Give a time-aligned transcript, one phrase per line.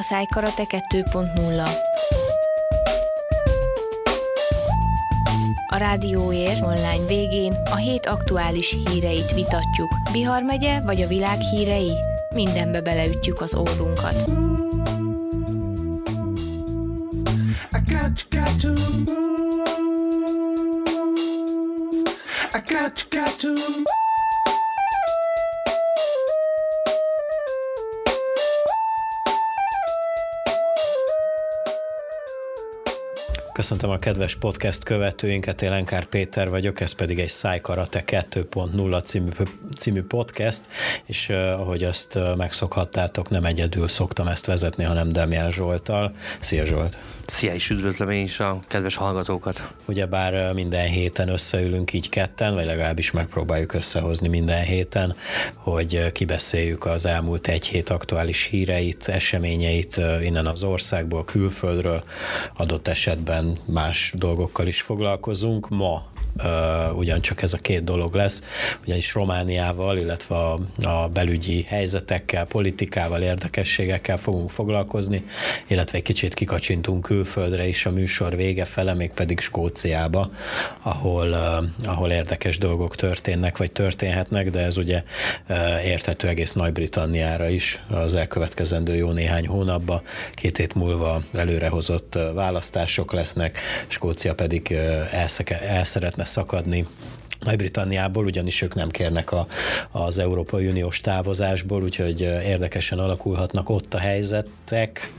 [0.00, 1.70] a Szájkarate 2.0.
[5.66, 9.94] A Rádióér online végén a hét aktuális híreit vitatjuk.
[10.12, 11.92] Bihar megye vagy a világ hírei?
[12.34, 14.30] Mindenbe beleütjük az órunkat.
[33.70, 39.30] Köszöntöm a kedves podcast követőinket, én Lenkár Péter vagyok, ez pedig egy Szájkarate 2.0 című,
[39.78, 40.68] című podcast,
[41.06, 46.12] és uh, ahogy azt uh, megszokhattátok, nem egyedül szoktam ezt vezetni, hanem Demián Zsoltal.
[46.40, 46.96] Szia Zsolt!
[47.26, 49.74] Szia, és üdvözlöm én is a kedves hallgatókat.
[49.84, 55.16] Ugyebár minden héten összeülünk így ketten, vagy legalábbis megpróbáljuk összehozni minden héten,
[55.54, 62.04] hogy kibeszéljük az elmúlt egy hét aktuális híreit, eseményeit innen az országból, külföldről,
[62.56, 65.68] adott esetben más dolgokkal is foglalkozunk.
[65.68, 68.42] Ma uh, ugyancsak ez a két dolog lesz,
[68.82, 75.24] ugyanis Romániával, illetve a, a belügyi helyzetekkel, politikával, érdekességekkel fogunk foglalkozni,
[75.66, 80.30] illetve egy kicsit kikacsintunk külföldre is a műsor vége fele, még pedig Skóciába,
[80.82, 81.32] ahol,
[81.84, 85.02] ahol érdekes dolgok történnek, vagy történhetnek, de ez ugye
[85.84, 90.02] érthető egész Nagy-Britanniára is az elkövetkezendő jó néhány hónapban.
[90.32, 95.28] Két hét múlva előrehozott választások lesznek, Skócia pedig el,
[95.68, 96.86] el szeretne szakadni
[97.44, 99.46] nagy-Britanniából, ugyanis ők nem kérnek a,
[99.90, 105.12] az Európai Uniós távozásból, úgyhogy érdekesen alakulhatnak ott a helyzetek,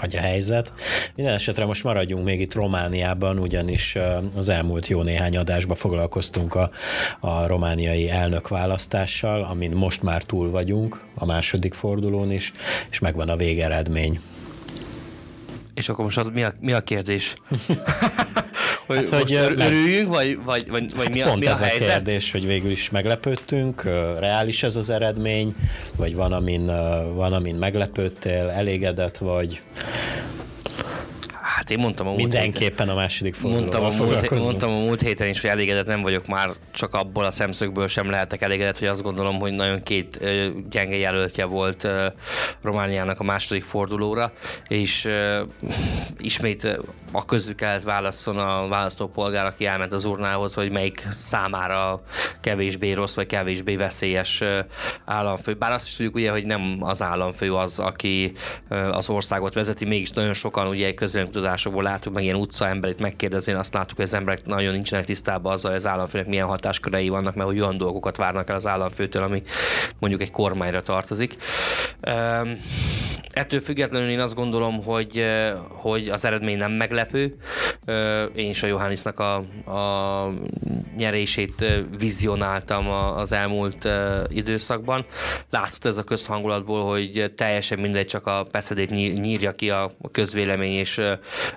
[0.00, 0.72] vagy a helyzet.
[1.14, 3.96] Minden esetre most maradjunk még itt Romániában, ugyanis
[4.36, 6.70] az elmúlt jó néhány adásban foglalkoztunk a,
[7.20, 12.52] a romániai elnökválasztással, amin most már túl vagyunk, a második fordulón is,
[12.90, 14.20] és megvan a végeredmény.
[15.74, 17.34] És akkor most az mi a, mi a kérdés?
[18.86, 21.88] Hogy, hát, hogy örüljünk, vagy, vagy, vagy, vagy mi, a, pont mi a ez helyzet?
[21.88, 23.82] a kérdés, hogy végül is meglepődtünk,
[24.18, 25.54] reális ez az eredmény,
[25.96, 26.66] vagy van, amin,
[27.14, 29.62] van, amin meglepődtél, elégedett vagy?
[31.56, 35.00] Hát én mondtam a múlt Mindenképpen héten, a második mondtam a, múlt, mondtam a múlt
[35.00, 38.88] héten is, hogy elégedett nem vagyok már, csak abból a szemszögből sem lehetek elégedett, hogy
[38.88, 40.18] azt gondolom, hogy nagyon két
[40.70, 41.88] gyenge jelöltje volt
[42.62, 44.32] Romániának a második fordulóra,
[44.68, 45.08] és
[46.18, 46.78] ismét
[47.12, 52.02] a közük kellett válaszol a választópolgár, aki elment az urnához, hogy melyik számára
[52.40, 54.42] kevésbé rossz, vagy kevésbé veszélyes
[55.04, 55.54] államfő.
[55.54, 58.32] Bár azt is tudjuk ugye, hogy nem az államfő az, aki
[58.92, 60.94] az országot vezeti, mégis nagyon sokan ugye
[61.46, 65.70] közönkutatásokból látunk, meg ilyen utcaemberit megkérdezni, azt láttuk, hogy az emberek nagyon nincsenek tisztában azzal,
[65.70, 69.42] hogy az államfőnek milyen hatáskörei vannak, mert hogy olyan dolgokat várnak el az államfőtől, ami
[69.98, 71.36] mondjuk egy kormányra tartozik.
[73.36, 75.24] Ettől függetlenül én azt gondolom, hogy,
[75.68, 77.36] hogy az eredmény nem meglepő.
[78.34, 79.34] Én is a Johannisnak a,
[79.70, 80.32] a
[80.96, 81.64] nyerését
[81.98, 83.88] vizionáltam az elmúlt
[84.28, 85.04] időszakban.
[85.50, 91.00] Látszott ez a közhangulatból, hogy teljesen mindegy, csak a beszédét nyírja ki a közvélemény, és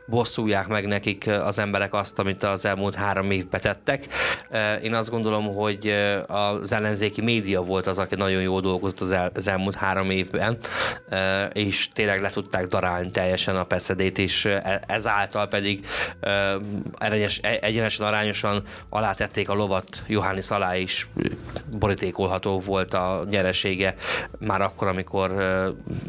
[0.07, 4.07] bosszulják meg nekik az emberek azt, amit az elmúlt három évben tettek.
[4.83, 5.93] Én azt gondolom, hogy
[6.27, 10.57] az ellenzéki média volt az, aki nagyon jól dolgozott az, el, az elmúlt három évben,
[11.53, 15.85] és is tényleg le tudták darálni teljesen a peszedét, és e, ezáltal pedig
[16.97, 21.07] egyenes, e, egyenesen arányosan alátették a lovat Johannes alá is
[21.77, 23.95] borítékolható volt a nyeresége
[24.39, 25.33] már akkor, amikor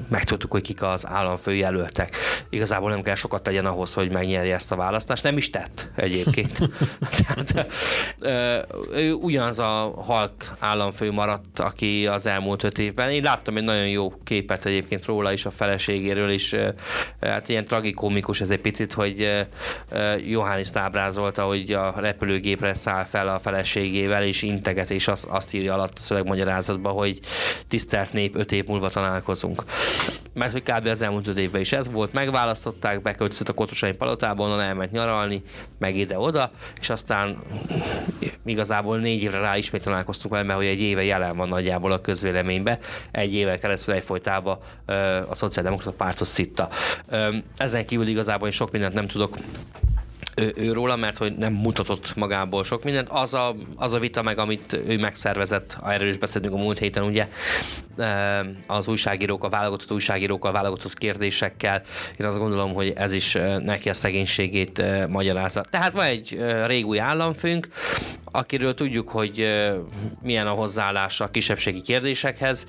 [0.08, 2.16] megtudtuk, hogy kik az államfő jelöltek.
[2.50, 5.22] Igazából nem kell sokat tegyen ahhoz, hogy megnyerje ezt a választást.
[5.22, 6.58] Nem is tett egyébként.
[7.20, 7.66] Tehát,
[8.92, 13.10] ő ugyanaz a halk államfő maradt, aki az elmúlt öt évben.
[13.10, 16.54] Én láttam egy nagyon jó képet egyébként róla is a feleségéről is,
[17.20, 19.46] hát ilyen tragikomikus ez egy picit, hogy
[20.26, 25.74] Johannes ábrázolta, hogy a repülőgépre száll fel a feleségével, és integet, és azt, azt írja
[25.74, 27.18] alatt a szövegmagyarázatban, hogy
[27.68, 29.64] tisztelt nép, öt év múlva találkozunk.
[30.32, 30.86] Mert hogy kb.
[30.86, 35.42] az elmúlt évben is ez volt, megválasztották, beköltözött a Kotosai palotában, onnan elment nyaralni,
[35.78, 36.50] meg ide-oda,
[36.80, 37.38] és aztán
[38.44, 42.00] igazából négy évre rá ismét találkoztunk vele, mert hogy egy éve jelen van nagyjából a
[42.00, 42.78] közvéleménybe,
[43.10, 44.58] egy éve keresztül egyfolytában
[45.28, 46.68] a Szociáldemokrata párthoz szitta.
[47.56, 49.36] Ezen kívül igazából én sok mindent nem tudok
[50.34, 53.08] ő, ő róla, mert hogy nem mutatott magából sok mindent.
[53.08, 57.02] Az a, az a vita meg, amit ő megszervezett, erről is beszéltünk a múlt héten,
[57.02, 57.28] ugye
[58.66, 61.82] az újságírók, a válogatott újságírók, a válogatott kérdésekkel.
[62.18, 65.64] Én azt gondolom, hogy ez is neki a szegénységét magyarázza.
[65.70, 67.68] Tehát van egy régúj államfőnk,
[68.30, 69.46] akiről tudjuk, hogy
[70.22, 72.66] milyen a hozzáállása a kisebbségi kérdésekhez.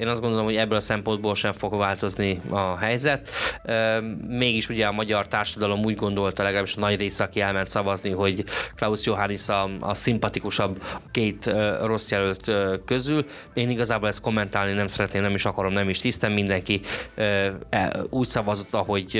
[0.00, 3.30] Én azt gondolom, hogy ebből a szempontból sem fog változni a helyzet.
[4.28, 8.44] Mégis ugye a magyar társadalom úgy gondolta, legalábbis a nagy része, aki elment szavazni, hogy
[8.76, 11.50] Klaus Johannis a, a szimpatikusabb két
[11.82, 12.50] rossz jelölt
[12.84, 13.24] közül.
[13.54, 16.32] Én igazából ezt kommentálni nem szeretném, nem is akarom, nem is tisztem.
[16.32, 16.80] Mindenki
[17.14, 19.16] e, úgy szavazott, ahogy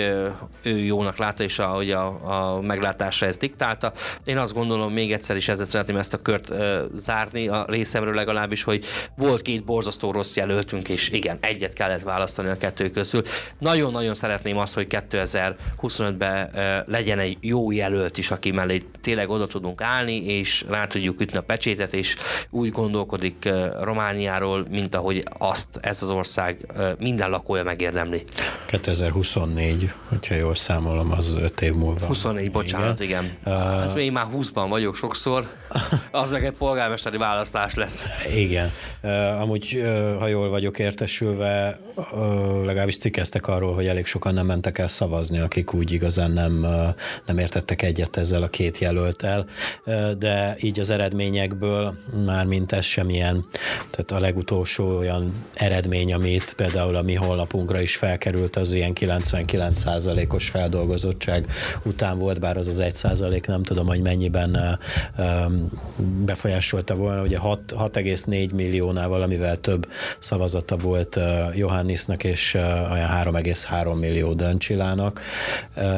[0.62, 3.92] ő jónak látta, és ahogy a, a meglátása ez diktálta.
[4.24, 6.52] Én azt gondolom, még egyszer is ezzel szeretném ezt a kört
[6.96, 8.84] zárni, a részemről legalábbis, hogy
[9.16, 13.22] volt két borzasztó rossz jelöltünk, és igen, egyet kellett választani a kettő közül.
[13.58, 16.50] Nagyon-nagyon szeretném azt, hogy 2025-ben
[16.86, 21.36] legyen egy jó jelölt is, aki mellé tényleg oda tudunk állni, és rá tudjuk ütni
[21.36, 22.16] a pecsétet, és
[22.50, 23.48] úgy gondolkodik
[23.80, 28.24] Romániáról, mint ahogy azt ez az ország minden lakója megérdemli.
[28.66, 32.06] 2024, hogyha jól számolom, az 5 év múlva.
[32.06, 33.24] 24, bocsánat, igen.
[33.24, 33.54] igen.
[33.54, 35.41] Uh, hát én már 20-ban vagyok sokszor,
[36.10, 38.06] az meg egy polgármesteri választás lesz.
[38.34, 38.72] Igen.
[39.40, 39.82] Amúgy,
[40.18, 45.38] ha jól vagyok értesülve, uh, legalábbis cikkeztek arról, hogy elég sokan nem mentek el szavazni,
[45.38, 46.66] akik úgy igazán nem,
[47.26, 49.46] nem értettek egyet ezzel a két jelöltel,
[50.18, 51.94] de így az eredményekből
[52.26, 53.46] már mint ez semmilyen,
[53.90, 60.48] tehát a legutolsó olyan eredmény, amit például a mi honlapunkra is felkerült, az ilyen 99%-os
[60.48, 61.46] feldolgozottság
[61.82, 64.78] után volt, bár az az 1% nem tudom, hogy mennyiben
[66.24, 71.18] befolyásolta volna, ugye 6,4 milliónál valamivel több szavazata volt
[71.82, 72.54] Johannisnak, és
[72.92, 75.20] olyan 3,3 millió Döncsilának,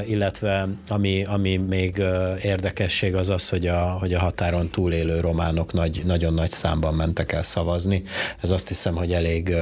[0.07, 2.03] illetve ami, ami még
[2.43, 7.33] érdekesség az az, hogy a, hogy a határon túlélő románok nagy, nagyon nagy számban mentek
[7.33, 8.03] el szavazni.
[8.43, 9.55] Ez azt hiszem, hogy elég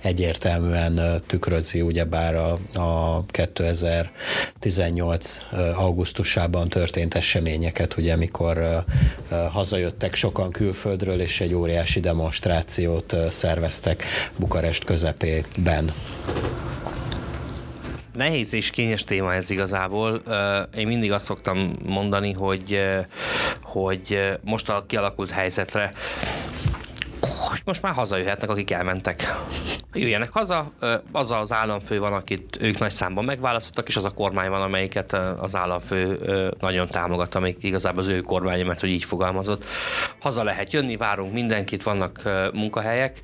[0.00, 5.40] egyértelműen tükrözi ugyebár a, a 2018
[5.74, 8.84] augusztusában történt eseményeket, ugye mikor
[9.50, 14.04] hazajöttek sokan külföldről, és egy óriási demonstrációt szerveztek
[14.36, 14.84] Bukarest
[15.70, 15.92] közepében.
[18.14, 20.22] Nehéz és kényes téma ez igazából.
[20.76, 22.80] Én mindig azt szoktam mondani, hogy,
[23.62, 25.92] hogy most a kialakult helyzetre
[27.40, 29.34] hogy most már hazajöhetnek, akik elmentek.
[29.92, 30.72] Jöjjenek haza,
[31.12, 35.12] az az államfő van, akit ők nagy számban megválasztottak, és az a kormány van, amelyiket
[35.38, 36.18] az államfő
[36.58, 39.64] nagyon támogat, amelyik igazából az ő kormánya, mert hogy így fogalmazott.
[40.18, 42.22] Haza lehet jönni, várunk mindenkit, vannak
[42.52, 43.22] munkahelyek,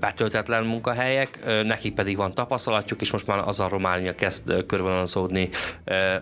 [0.00, 5.48] betöltetlen munkahelyek, neki pedig van tapasztalatjuk, és most már az a Románia kezd körvonalazódni,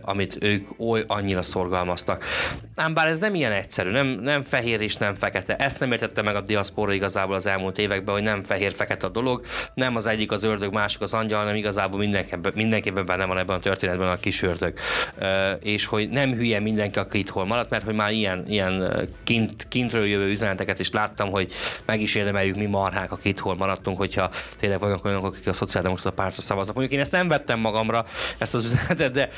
[0.01, 2.25] amit ők oly annyira szorgalmaztak.
[2.75, 5.57] Ám bár ez nem ilyen egyszerű, nem, nem fehér és nem fekete.
[5.57, 9.45] Ezt nem értette meg a diaszpora igazából az elmúlt években, hogy nem fehér-fekete a dolog,
[9.75, 13.57] nem az egyik az ördög, másik az angyal, hanem igazából mindenképpen, mindenképpen benne van ebben
[13.57, 14.73] a történetben a kis ördög.
[15.61, 20.07] És hogy nem hülye mindenki, aki itthon maradt, mert hogy már ilyen, ilyen kint, kintről
[20.07, 21.53] jövő üzeneteket is láttam, hogy
[21.85, 26.11] meg is érdemeljük mi marhák, akik itthon maradtunk, hogyha tényleg vannak olyanok, akik a szociáldemokrata
[26.11, 26.75] pártra szavaznak.
[26.75, 28.05] Mondjuk én ezt nem vettem magamra,
[28.39, 29.29] ezt az üzenetet, de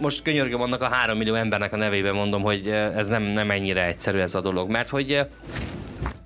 [0.00, 3.86] most könyörgöm annak a három millió embernek a nevében mondom, hogy ez nem, nem ennyire
[3.86, 5.26] egyszerű ez a dolog, mert hogy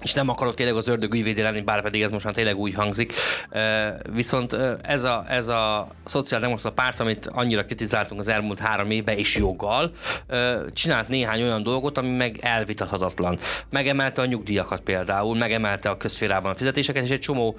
[0.03, 2.75] és nem akarok tényleg az ördög ügyvédé lenni, bár pedig ez most már tényleg úgy
[2.75, 3.13] hangzik.
[4.13, 9.37] Viszont ez a, ez a szociáldemokrata párt, amit annyira kritizáltunk az elmúlt három évben, és
[9.37, 9.93] joggal,
[10.73, 13.39] csinált néhány olyan dolgot, ami meg elvitathatatlan.
[13.71, 17.57] Megemelte a nyugdíjakat például, megemelte a közférában a fizetéseket, és egy csomó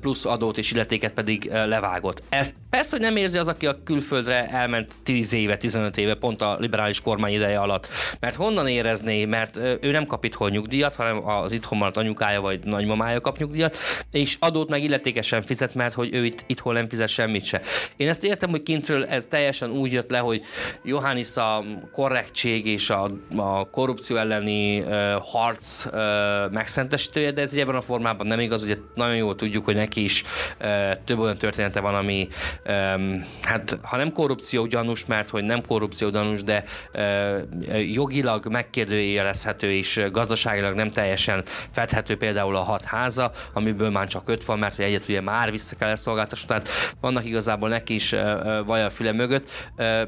[0.00, 2.22] plusz adót és illetéket pedig levágott.
[2.28, 6.42] Ezt persze, hogy nem érzi az, aki a külföldre elment 10 éve, 15 éve, pont
[6.42, 7.88] a liberális kormány ideje alatt.
[8.20, 12.64] Mert honnan érezné, mert ő nem kap itthon nyugdíjat, hanem az itthon maradt anyukája vagy
[12.64, 13.76] nagymamája kap nyugdíjat,
[14.12, 17.60] és adót meg illetékesen fizet, mert hogy ő itt, itthon nem fizet semmit se.
[17.96, 20.42] Én ezt értem, hogy kintről ez teljesen úgy jött le, hogy
[20.84, 25.92] Johannis a korrektség és a, a korrupció elleni uh, harc uh,
[26.50, 30.22] megszentesítője, de ez ebben a formában nem igaz, ugye nagyon jól tudjuk, hogy neki is
[30.60, 30.68] uh,
[31.04, 32.28] több olyan története van, ami
[32.68, 39.72] um, hát ha nem korrupció gyanús, mert hogy nem korrupció gyanús, de uh, jogilag megkérdőjelezhető
[39.72, 41.35] és gazdaságilag nem teljesen
[41.70, 45.76] fedhető például a hat háza, amiből már csak öt van, mert egyet ugye már vissza
[45.76, 46.68] kell szolgáltatni, tehát
[47.00, 48.14] vannak igazából neki is
[48.66, 49.50] vaj a füle mögött.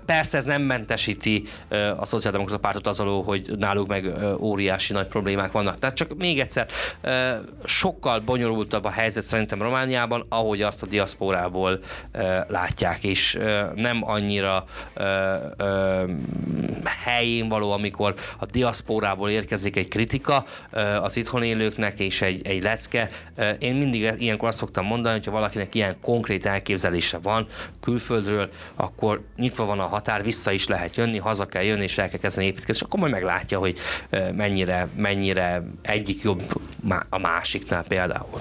[0.06, 1.48] Persze ez nem mentesíti
[1.96, 5.78] a szociáldemokrata pártot az alól, hogy náluk meg óriási nagy problémák vannak.
[5.78, 6.66] Tehát csak még egyszer,
[7.64, 11.78] sokkal bonyolultabb a helyzet szerintem Romániában, ahogy azt a diaszporából
[12.48, 13.38] látják, és
[13.74, 14.64] nem annyira
[17.04, 20.44] helyén való, amikor a diaszporából érkezik egy kritika
[21.00, 23.08] az itthoni élőknek és egy, egy lecke.
[23.58, 27.46] Én mindig ilyenkor azt szoktam mondani, hogy ha valakinek ilyen konkrét elképzelése van
[27.80, 32.08] külföldről, akkor nyitva van a határ, vissza is lehet jönni, haza kell jönni, és el
[32.08, 33.78] kell kezdeni építkezni, és akkor majd meglátja, hogy
[34.34, 36.42] mennyire, mennyire egyik jobb
[37.08, 38.40] a másiknál például.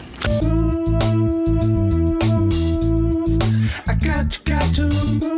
[3.88, 5.38] I got, got to move.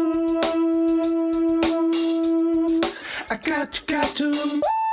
[3.31, 4.88] I got, got to move.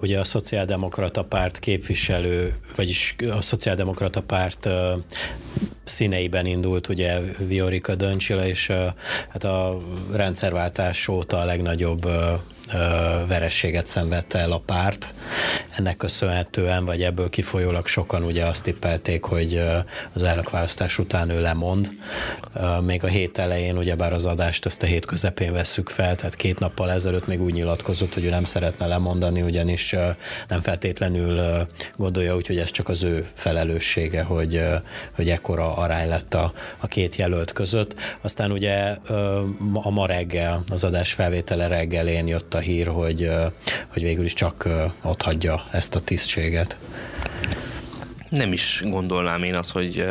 [0.00, 4.68] Ugye a Szociáldemokrata Párt képviselő, vagyis a Szociáldemokrata Párt
[5.84, 8.72] színeiben indult ugye Viorika Döncsila, és
[9.28, 9.80] hát a
[10.12, 12.08] rendszerváltás óta a legnagyobb
[13.26, 15.14] verességet szenvedte el a párt.
[15.78, 19.62] Ennek köszönhetően, vagy ebből kifolyólag sokan ugye azt tippelték, hogy
[20.12, 21.90] az elnökválasztás után ő lemond.
[22.80, 26.58] Még a hét elején, ugyebár az adást ezt a hét közepén vesszük fel, tehát két
[26.58, 29.94] nappal ezelőtt még úgy nyilatkozott, hogy ő nem szeretne lemondani, ugyanis
[30.48, 31.66] nem feltétlenül
[31.96, 34.64] gondolja úgy, hogy ez csak az ő felelőssége, hogy,
[35.12, 37.94] hogy ekkora arány lett a, a két jelölt között.
[38.20, 38.96] Aztán ugye
[39.72, 43.30] a ma reggel, az adás felvétele reggelén jött a hír, hogy,
[43.88, 44.68] hogy végül is csak
[45.02, 46.76] ott hagyja ezt a tisztséget.
[48.28, 50.04] Nem is gondolnám én azt, hogy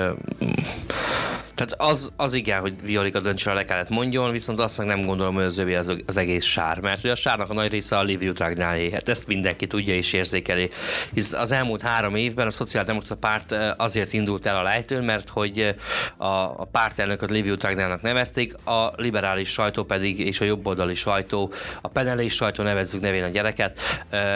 [1.58, 5.36] tehát az, az igen, hogy Violika döntsre le kellett mondjon, viszont azt meg nem gondolom,
[5.36, 8.04] hogy az övé az, az egész sár, mert ugye a sárnak a nagy része a
[8.04, 10.70] Liviu Dragnálé, hát ezt mindenki tudja és érzékeli.
[11.14, 15.76] Hisz az elmúlt három évben a Szociáldemokrata Párt azért indult el a lejtőn, mert hogy
[16.18, 21.88] a, a pártelnököt Liviu Dragnálnak nevezték, a liberális sajtó pedig és a jobboldali sajtó, a
[21.88, 23.80] penelés sajtó nevezzük nevén a gyereket,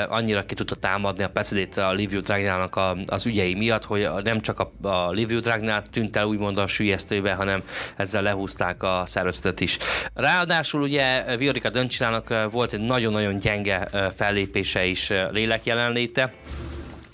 [0.10, 4.60] annyira ki tudta támadni a pecedét a Liviu Dragnálnak az ügyei miatt, hogy nem csak
[4.60, 7.64] a, a Liviu Dragnál tűnt el úgymond a sülyeztő szerkesztőbe, hanem
[7.96, 9.78] ezzel lehúzták a szervezetet is.
[10.14, 16.34] Ráadásul ugye Viorika Döncsinának volt egy nagyon-nagyon gyenge fellépése is lélek jelenléte,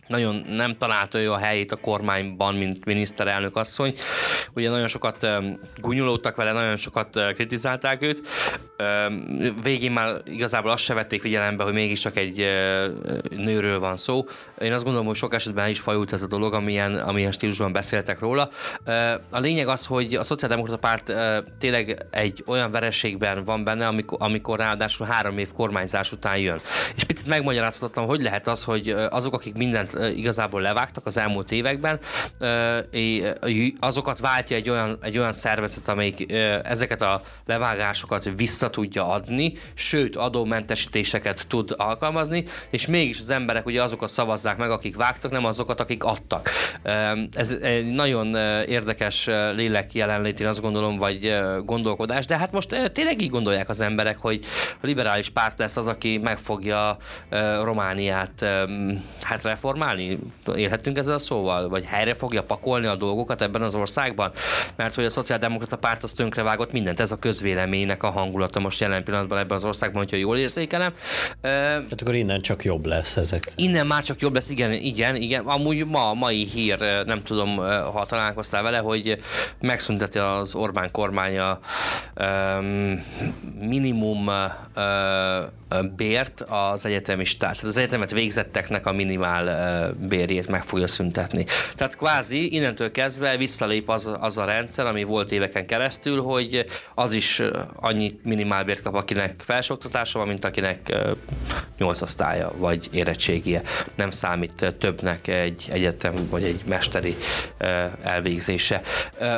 [0.08, 3.94] nagyon nem találta ő a helyét a kormányban, mint miniszterelnök asszony.
[4.54, 5.28] Ugye nagyon sokat
[5.82, 8.28] gunyolódtak vele, nagyon sokat kritizálták őt.
[9.64, 12.38] Végén már igazából azt se vették figyelembe, hogy mégiscsak egy
[13.30, 14.26] nőről van szó.
[14.62, 18.20] Én azt gondolom, hogy sok esetben is fajult ez a dolog, amilyen, amilyen stílusban beszéltek
[18.20, 18.50] róla.
[19.30, 21.14] A lényeg az, hogy a Szociáldemokrata Párt
[21.60, 26.62] tényleg egy olyan vereségben van benne, amikor, amikor ráadásul három év kormányzás után jön.
[26.96, 32.00] És picit megmagyarázhatatlan, hogy lehet az, hogy azok, akik mindent igazából levágtak az elmúlt években,
[33.80, 40.16] azokat váltja egy olyan, egy olyan szervezet, amelyik ezeket a levágásokat vissza tudja adni, sőt
[40.16, 45.80] adómentesítéseket tud alkalmazni, és mégis az emberek ugye azokat szavazzák meg, akik vágtak, nem azokat,
[45.80, 46.50] akik adtak.
[47.34, 48.36] Ez egy nagyon
[48.66, 49.25] érdekes
[49.56, 54.18] lélek jelenlét, én azt gondolom, vagy gondolkodás, de hát most tényleg így gondolják az emberek,
[54.18, 54.46] hogy
[54.82, 56.98] a liberális párt lesz az, aki meg fogja
[57.63, 58.46] Romániát
[59.22, 60.20] hát reformálni, normálni?
[60.56, 61.70] Élhetünk ezzel a szóval?
[61.70, 64.32] Vagy helyre fogja pakolni a dolgokat ebben az országban?
[64.75, 67.00] Mert hogy a Szociáldemokrata párt az tönkrevágott mindent.
[67.00, 70.94] Ez a közvéleménynek a hangulata most jelen pillanatban ebben az országban, hogyha jól érzékelem.
[71.41, 73.51] Tehát akkor innen csak jobb lesz ezek.
[73.56, 75.46] Innen már csak jobb lesz, igen, igen, igen.
[75.46, 77.58] Amúgy ma, mai hír, nem tudom,
[77.94, 79.22] ha találkoztál vele, hogy
[79.60, 81.60] megszünteti az Orbán kormánya
[82.15, 83.03] um,
[83.60, 84.34] minimum uh,
[85.96, 87.52] bért az egyetemistát.
[87.52, 91.46] Tehát az egyetemet végzetteknek a minimál bérjét meg fogja szüntetni.
[91.76, 97.14] Tehát kvázi innentől kezdve visszalép az, az a rendszer, ami volt éveken keresztül, hogy az
[97.14, 97.42] is
[97.76, 100.96] annyi minimálbért kap, akinek felsőoktatása van, mint akinek
[101.78, 103.62] nyolc osztálya vagy érettségie.
[103.96, 107.16] Nem számít többnek egy egyetem vagy egy mesteri
[108.04, 108.82] elvégzése.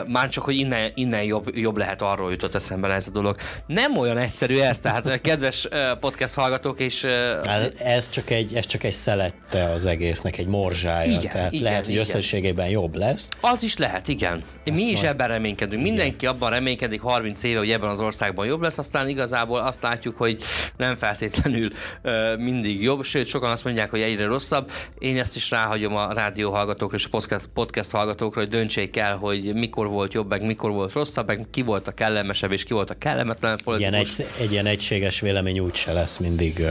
[0.07, 3.35] Már csak, hogy innen, innen jobb, jobb lehet arról jutott eszembe ez a dolog.
[3.67, 5.67] Nem olyan egyszerű ez, tehát kedves
[5.99, 7.05] podcast podcast hallgatók, és...
[7.43, 11.63] Hát ez, csak egy, ez csak egy szelette az egésznek, egy morzsája, igen, tehát igen,
[11.63, 12.01] lehet, hogy igen.
[12.01, 13.29] összességében jobb lesz.
[13.41, 14.43] Az is lehet, igen.
[14.65, 15.05] Azt Mi is majd...
[15.05, 15.81] ebben reménykedünk.
[15.81, 15.93] Igen.
[15.93, 20.17] Mindenki abban reménykedik 30 éve, hogy ebben az országban jobb lesz, aztán igazából azt látjuk,
[20.17, 20.43] hogy
[20.77, 21.69] nem feltétlenül
[22.03, 24.71] uh, mindig jobb, sőt, sokan azt mondják, hogy egyre rosszabb.
[24.97, 29.15] Én ezt is ráhagyom a rádió hallgatókra és a podcast, podcast hallgatókra, hogy döntsék el,
[29.15, 32.73] hogy mikor volt jobb, meg mikor volt rosszabb, meg ki volt a kellemesebb, és ki
[32.73, 33.79] volt a kellemetlen politikus.
[33.79, 36.65] Ilyen egy, egy ilyen egységes vélemény úgy se lesz lesz, mindig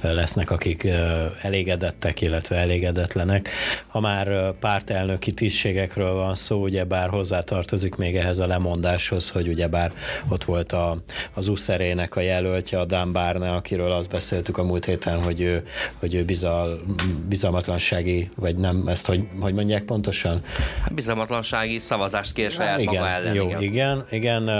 [0.00, 0.88] lesznek, akik
[1.42, 3.48] elégedettek, illetve elégedetlenek.
[3.86, 9.66] Ha már pártelnöki tisztségekről van szó, ugye bár hozzátartozik még ehhez a lemondáshoz, hogy ugye
[9.66, 9.92] bár
[10.28, 10.98] ott volt a,
[11.34, 15.66] az Uszerének a jelöltje, a Dan Barne, akiről azt beszéltük a múlt héten, hogy ő,
[15.98, 16.80] hogy ő bizal,
[17.28, 20.42] bizalmatlansági, vagy nem, ezt hogy, hogy mondják pontosan?
[20.92, 23.34] Bizalmatlansági szavazást kér saját igen, maga ellen.
[23.34, 23.62] Jó, igen.
[23.62, 24.50] igen, igen,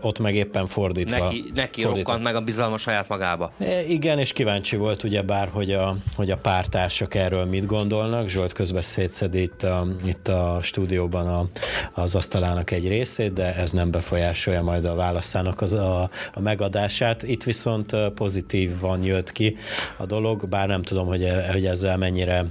[0.00, 1.18] ott meg éppen fordítva.
[1.18, 2.12] Neki, neki fordítva.
[2.12, 3.52] rokkant meg a bizalma saját magába.
[3.66, 8.28] E, igen, és kíváncsi volt ugye bár, hogy a, hogy a pártársak erről mit gondolnak.
[8.28, 11.46] Zsolt közben szétszedi itt a, itt a stúdióban a,
[12.00, 17.22] az asztalának egy részét, de ez nem befolyásolja majd a válaszának az a, a megadását.
[17.22, 19.56] Itt viszont pozitívan jött ki
[19.96, 22.44] a dolog, bár nem tudom, hogy, hogy ezzel mennyire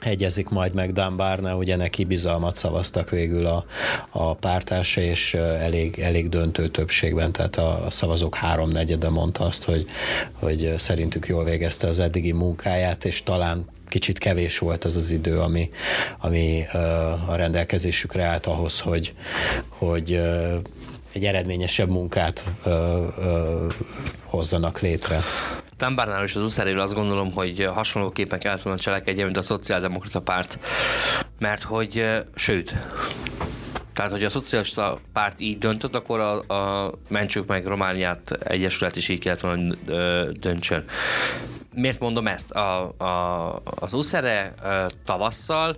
[0.00, 3.64] egyezik majd meg Dan Barna, ugye neki bizalmat szavaztak végül a,
[4.10, 9.86] a pártársa, és elég, elég döntő többségben, tehát a, a szavazók háromnegyede mondta azt, hogy,
[10.32, 15.38] hogy szerintük jól végezte az eddigi munkáját, és talán kicsit kevés volt az az idő,
[15.38, 15.70] ami,
[16.18, 16.64] ami
[17.26, 19.14] a rendelkezésükre állt ahhoz, hogy,
[19.68, 20.20] hogy
[21.12, 22.70] egy eredményesebb munkát ö,
[23.18, 23.66] ö,
[24.24, 25.20] hozzanak létre.
[25.78, 30.58] Tambárnál és az uszeréről azt gondolom, hogy hasonlóképpen kellett volna cselekedjen, mint a Szociáldemokrata Párt,
[31.38, 32.04] mert hogy,
[32.34, 32.74] sőt,
[33.98, 39.08] tehát, hogy a szocialista párt így döntött, akkor a, a Mentsük meg Romániát Egyesület is
[39.08, 39.74] így kellett volna
[40.32, 40.84] döntsön.
[41.74, 42.50] Miért mondom ezt?
[42.50, 44.54] A, a, az USZERE
[45.04, 45.76] tavasszal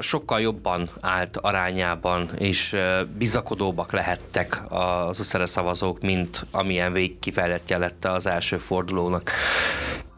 [0.00, 2.76] sokkal jobban állt arányában, és
[3.18, 9.30] bizakodóbbak lehettek az USZERE szavazók, mint amilyen végig kifejlettje lett az első fordulónak.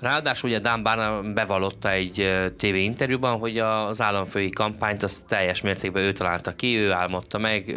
[0.01, 6.03] Ráadásul ugye Dan Barna bevallotta egy TV interjúban, hogy az államfői kampányt az teljes mértékben
[6.03, 7.77] ő találta ki, ő álmodta meg,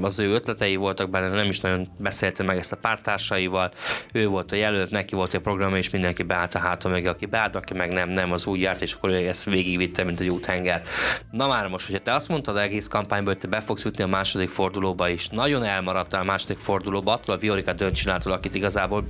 [0.00, 3.70] az ő ötletei voltak benne, nem is nagyon beszélte meg ezt a pártársaival,
[4.12, 7.26] ő volt a jelölt, neki volt a program, és mindenki beállt a háta meg, aki
[7.26, 10.82] beállt, aki meg nem, nem, az úgy járt, és akkor ezt végigvitte, mint egy úthenger.
[11.30, 14.06] Na már most, hogyha te azt mondtad egész kampányban, hogy te be fogsz jutni a
[14.06, 19.04] második fordulóba is, nagyon elmaradtál a második fordulóba, attól a Viorika Döncsinától, akit igazából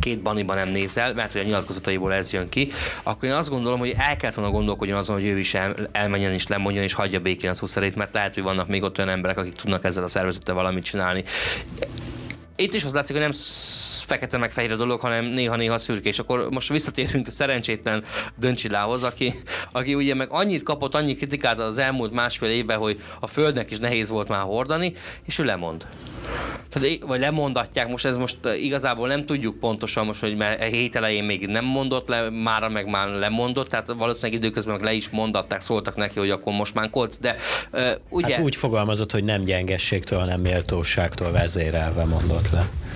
[0.00, 2.70] két baniban nem nézel, mert hogy a nyilatkozataiból ez jön ki,
[3.02, 6.32] akkor én azt gondolom, hogy el kellett volna gondolkodjon azon, hogy ő is el, elmenjen
[6.32, 9.38] és lemondjon és hagyja békén az huszerét, mert lehet, hogy vannak még ott olyan emberek,
[9.38, 11.24] akik tudnak ezzel a szervezettel valamit csinálni
[12.60, 13.32] itt is az látszik, hogy nem
[14.06, 16.08] fekete meg fehér a dolog, hanem néha-néha szürke.
[16.08, 18.04] És akkor most visszatérünk a szerencsétlen
[18.36, 23.26] Döncsilához, aki, aki ugye meg annyit kapott, annyi kritikát az elmúlt másfél évben, hogy a
[23.26, 24.92] földnek is nehéz volt már hordani,
[25.24, 25.86] és ő lemond.
[26.68, 31.24] Tehát, vagy lemondatják, most ez most igazából nem tudjuk pontosan most, hogy mert hét elején
[31.24, 35.60] még nem mondott le, mára meg már lemondott, tehát valószínűleg időközben meg le is mondatták,
[35.60, 37.36] szóltak neki, hogy akkor most már kodsz, de
[37.72, 38.34] uh, ugye...
[38.34, 42.87] Hát úgy fogalmazott, hogy nem gyengességtől, hanem méltóságtól vezérelve mondott le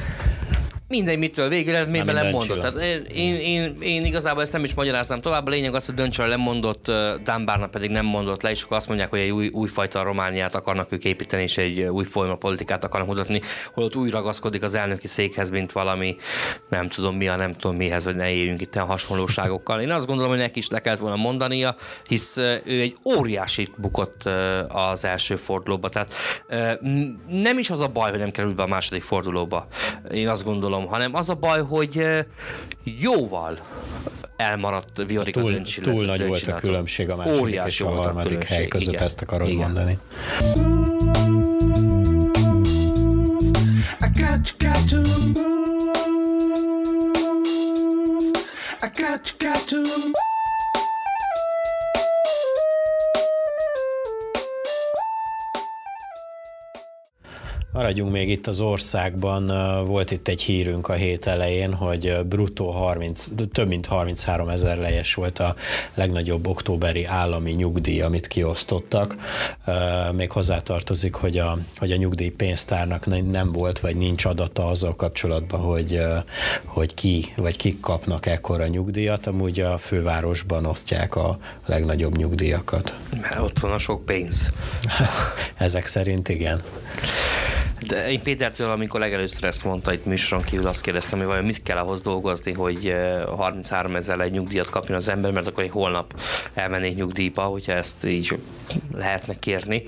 [0.93, 2.61] mindegy, mitől végeredményben lemondott.
[2.61, 2.77] Tehát
[3.13, 5.47] én, én, én, igazából ezt nem is magyarázom tovább.
[5.47, 6.91] A lényeg az, hogy Döncsről lemondott,
[7.25, 10.93] Dambárna pedig nem mondott le, és akkor azt mondják, hogy egy új, újfajta Romániát akarnak
[10.93, 13.41] ők építeni, és egy új folyama politikát akarnak mutatni,
[13.75, 16.17] holott úgy ragaszkodik az elnöki székhez, mint valami,
[16.69, 19.81] nem tudom mi a nem tudom mihez, vagy ne éljünk itt a hasonlóságokkal.
[19.81, 21.77] Én azt gondolom, hogy neki is le kellett volna mondania,
[22.09, 24.29] hisz ő egy óriási bukott
[24.69, 25.89] az első fordulóba.
[25.89, 26.15] Tehát
[27.29, 29.67] nem is az a baj, hogy nem került be a második fordulóba.
[30.11, 32.25] Én azt gondolom, mondom, hanem az a baj, hogy
[32.85, 33.59] jóval
[34.37, 38.69] elmaradt Viorika túl, Túl nagy volt a különbség a második Óriási és a harmadik hely
[38.69, 39.05] között, igen.
[39.05, 39.61] ezt akarod igen.
[39.61, 39.99] mondani.
[44.01, 45.41] I got, got to move.
[48.83, 50.32] I got, got to move.
[57.83, 59.47] Maradjunk még itt az országban.
[59.87, 65.15] Volt itt egy hírünk a hét elején, hogy bruttó 30, több mint 33 ezer lejes
[65.15, 65.55] volt a
[65.95, 69.17] legnagyobb októberi állami nyugdíj, amit kiosztottak.
[70.13, 76.01] Még hozzátartozik, hogy a, hogy a nyugdíjpénztárnak nem volt, vagy nincs adata azzal kapcsolatban, hogy,
[76.65, 79.27] hogy ki, vagy kik kapnak ekkora nyugdíjat.
[79.27, 82.95] Amúgy a fővárosban osztják a legnagyobb nyugdíjakat.
[83.21, 84.49] Mert ott van a sok pénz.
[85.57, 86.63] Ezek szerint igen.
[87.87, 91.63] De én Pétertől, amikor legelőször ezt mondta itt műsoron kívül, azt kérdeztem, hogy vajon mit
[91.63, 92.95] kell ahhoz dolgozni, hogy
[93.37, 96.21] 33 ezer egy nyugdíjat kapjon az ember, mert akkor egy holnap
[96.55, 98.39] elmennék nyugdíjba, hogyha ezt így
[98.95, 99.85] lehetne kérni.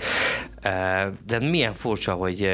[1.27, 2.49] De milyen furcsa, hogy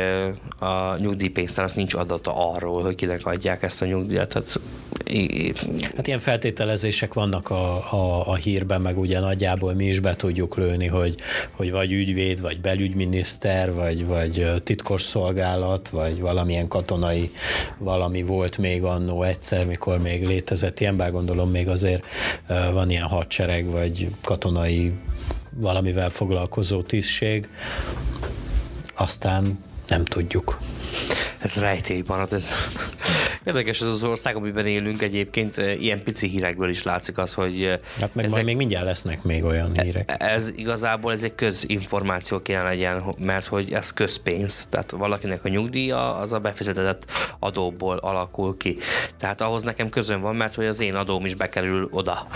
[0.59, 4.33] a nyugdíjpénztárak nincs adata arról, hogy kinek adják ezt a nyugdíjat.
[4.33, 4.61] Hát,
[5.97, 10.57] hát ilyen feltételezések vannak a, a, a hírben, meg ugye nagyjából mi is be tudjuk
[10.57, 11.15] lőni, hogy,
[11.51, 15.30] hogy vagy ügyvéd, vagy belügyminiszter, vagy, vagy titkos szolgálat,
[15.91, 17.31] vagy valamilyen katonai
[17.79, 22.05] valami volt még annó egyszer, mikor még létezett ilyen, bár gondolom még azért
[22.73, 24.93] van ilyen hadsereg, vagy katonai
[25.51, 27.49] valamivel foglalkozó tisztség,
[28.95, 30.59] aztán nem tudjuk.
[31.39, 32.53] Ez rejtély marad, ez
[33.45, 37.81] Érdekes ez az ország, amiben élünk egyébként, ilyen pici hírekből is látszik az, hogy...
[38.01, 40.15] Hát meg ezek, majd még mindjárt lesznek még olyan e- hírek.
[40.19, 46.17] Ez igazából ez egy közinformáció kéne legyen, mert hogy ez közpénz, tehát valakinek a nyugdíja
[46.17, 47.05] az a befizetett
[47.39, 48.77] adóból alakul ki.
[49.19, 52.27] Tehát ahhoz nekem közön van, mert hogy az én adóm is bekerül oda.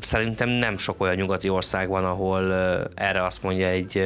[0.00, 2.52] Szerintem nem sok olyan nyugati ország van, ahol
[2.94, 4.04] erre azt mondja egy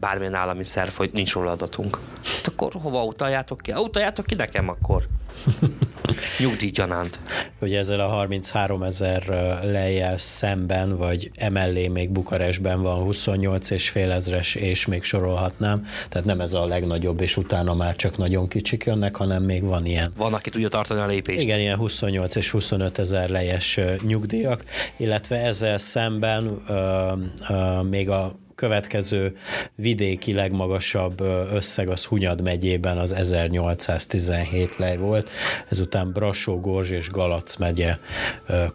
[0.00, 1.98] bármilyen állami szerv, hogy nincs róla adatunk.
[2.24, 3.72] Hát akkor hova utaljátok ki?
[3.72, 5.06] Utaljátok ki nekem akkor.
[6.38, 7.20] Nyugdíjgyanánt.
[7.60, 9.22] Ugye ezzel a 33 ezer
[9.62, 15.86] lejjel szemben, vagy emellé még Bukarestben van 28 és fél ezres, és még sorolhatnám.
[16.08, 19.86] Tehát nem ez a legnagyobb, és utána már csak nagyon kicsik jönnek, hanem még van
[19.86, 20.12] ilyen.
[20.16, 21.40] Van, aki tudja tartani a lépést.
[21.40, 24.64] Igen, ilyen 28 és 25 ezer lejes nyugdíjak,
[24.96, 27.12] illetve ezzel szemben ö,
[27.48, 29.36] ö, még a következő
[29.74, 31.20] vidéki legmagasabb
[31.52, 35.30] összeg az Hunyad megyében az 1817 lej volt,
[35.68, 37.98] ezután Brassó, Gorzs és Galac megye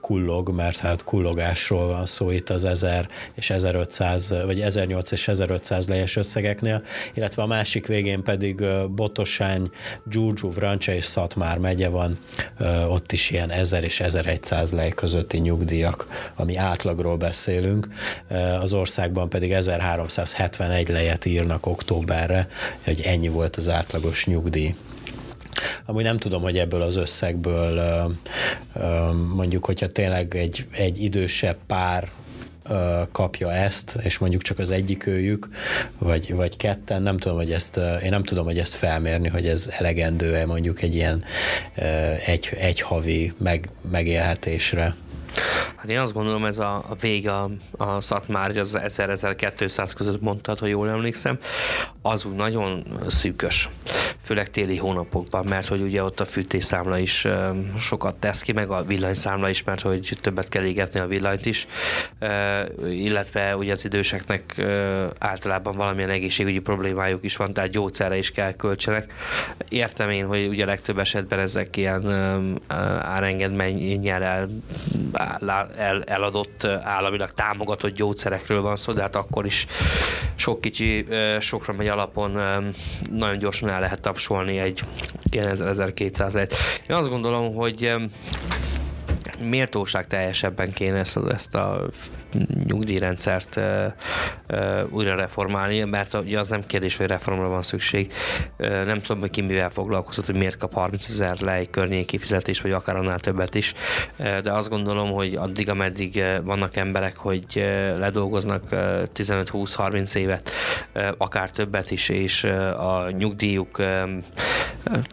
[0.01, 5.87] kullog, mert hát kullogásról van szó itt az 1000 és 1500, vagy 1800 és 1500
[5.87, 6.81] lejes összegeknél,
[7.13, 8.63] illetve a másik végén pedig
[8.95, 9.69] Botosány,
[10.05, 12.19] Gyurgyú, Vrancsa és Szatmár megye van,
[12.87, 17.87] ott is ilyen 1000 és 1100 lej közötti nyugdíjak, ami átlagról beszélünk,
[18.61, 22.47] az országban pedig 1000 1371 lejet írnak októberre,
[22.84, 24.75] hogy ennyi volt az átlagos nyugdíj.
[25.86, 27.81] Amúgy nem tudom, hogy ebből az összegből
[29.34, 32.12] mondjuk, hogyha tényleg egy, egy idősebb pár
[33.12, 35.49] kapja ezt, és mondjuk csak az egyik őjük,
[35.97, 39.69] vagy, vagy ketten, nem tudom, hogy ezt, én nem tudom, hogy ezt felmérni, hogy ez
[39.77, 41.23] elegendő-e mondjuk egy ilyen
[42.25, 44.95] egy, egy havi meg, megélhetésre.
[45.75, 50.59] Hát én azt gondolom, ez a, a vége a, a Szatmár, az 1000-1200 között mondtad,
[50.59, 51.39] ha jól emlékszem,
[52.01, 53.69] az úgy nagyon szűkös,
[54.31, 57.27] főleg téli hónapokban, mert hogy ugye ott a fűtésszámla is
[57.79, 61.67] sokat tesz ki, meg a villanyszámla is, mert hogy többet kell égetni a villanyt is,
[62.89, 64.61] illetve ugye az időseknek
[65.19, 69.13] általában valamilyen egészségügyi problémájuk is van, tehát gyógyszerre is kell költsenek.
[69.69, 72.13] Értem én, hogy ugye legtöbb esetben ezek ilyen
[73.01, 74.49] árengedménnyel el
[75.77, 79.65] el, eladott, államilag támogatott gyógyszerekről van szó, de hát akkor is
[80.35, 81.05] sok kicsi,
[81.39, 82.31] sokra megy alapon
[83.11, 84.20] nagyon gyorsan el lehet tapsolni
[84.60, 84.84] egy
[85.31, 86.53] ilyen 1200 et
[86.89, 87.95] Én azt gondolom, hogy
[89.39, 91.89] méltóság teljesebben kéne ezt, ezt a
[92.65, 93.59] nyugdíjrendszert
[94.89, 98.13] újra reformálni, mert ugye az nem kérdés, hogy reformra van szükség.
[98.57, 102.71] Nem tudom, hogy ki mivel foglalkozott, hogy miért kap 30 ezer lej környéki fizetés, vagy
[102.71, 103.73] akár annál többet is,
[104.17, 107.43] de azt gondolom, hogy addig, ameddig vannak emberek, hogy
[107.97, 108.79] ledolgoznak uh,
[109.15, 110.51] 15-20-30 évet,
[111.17, 112.43] akár többet is, és
[112.77, 113.81] a nyugdíjuk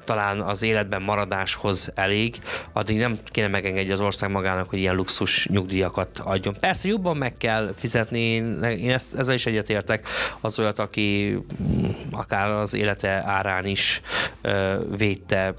[0.04, 2.38] talán az életben maradáshoz elég,
[2.72, 6.56] addig nem kéne megengedni az ország magának, hogy ilyen luxus nyugdíjakat adjon.
[6.60, 8.20] Persze jobban meg kell fizetni,
[8.62, 10.08] én ezt, ezzel is egyetértek,
[10.40, 11.38] az olyat, aki
[12.10, 14.00] akár az élete árán is
[14.40, 15.54] ö, védte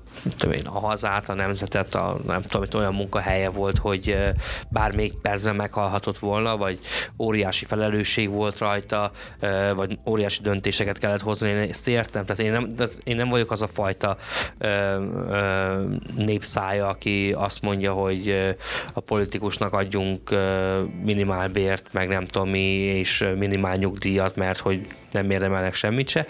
[0.51, 4.17] én, a hazát, a nemzetet, a, nem tudom, hogy olyan munkahelye volt, hogy
[4.69, 6.79] bármelyik percben meghalhatott volna, vagy
[7.19, 12.51] óriási felelősség volt rajta, ö, vagy óriási döntéseket kellett hozni, én ezt értem, tehát én
[12.51, 14.17] nem, én nem vagyok az a fajta
[14.57, 14.67] ö,
[15.29, 15.83] ö,
[16.15, 18.55] népszája, aki azt mondja, hogy
[18.93, 20.29] a politikusnak adjunk
[21.39, 26.25] minimálbért, meg nem tudom mi, és minimál nyugdíjat, mert hogy nem érdemelnek semmit se,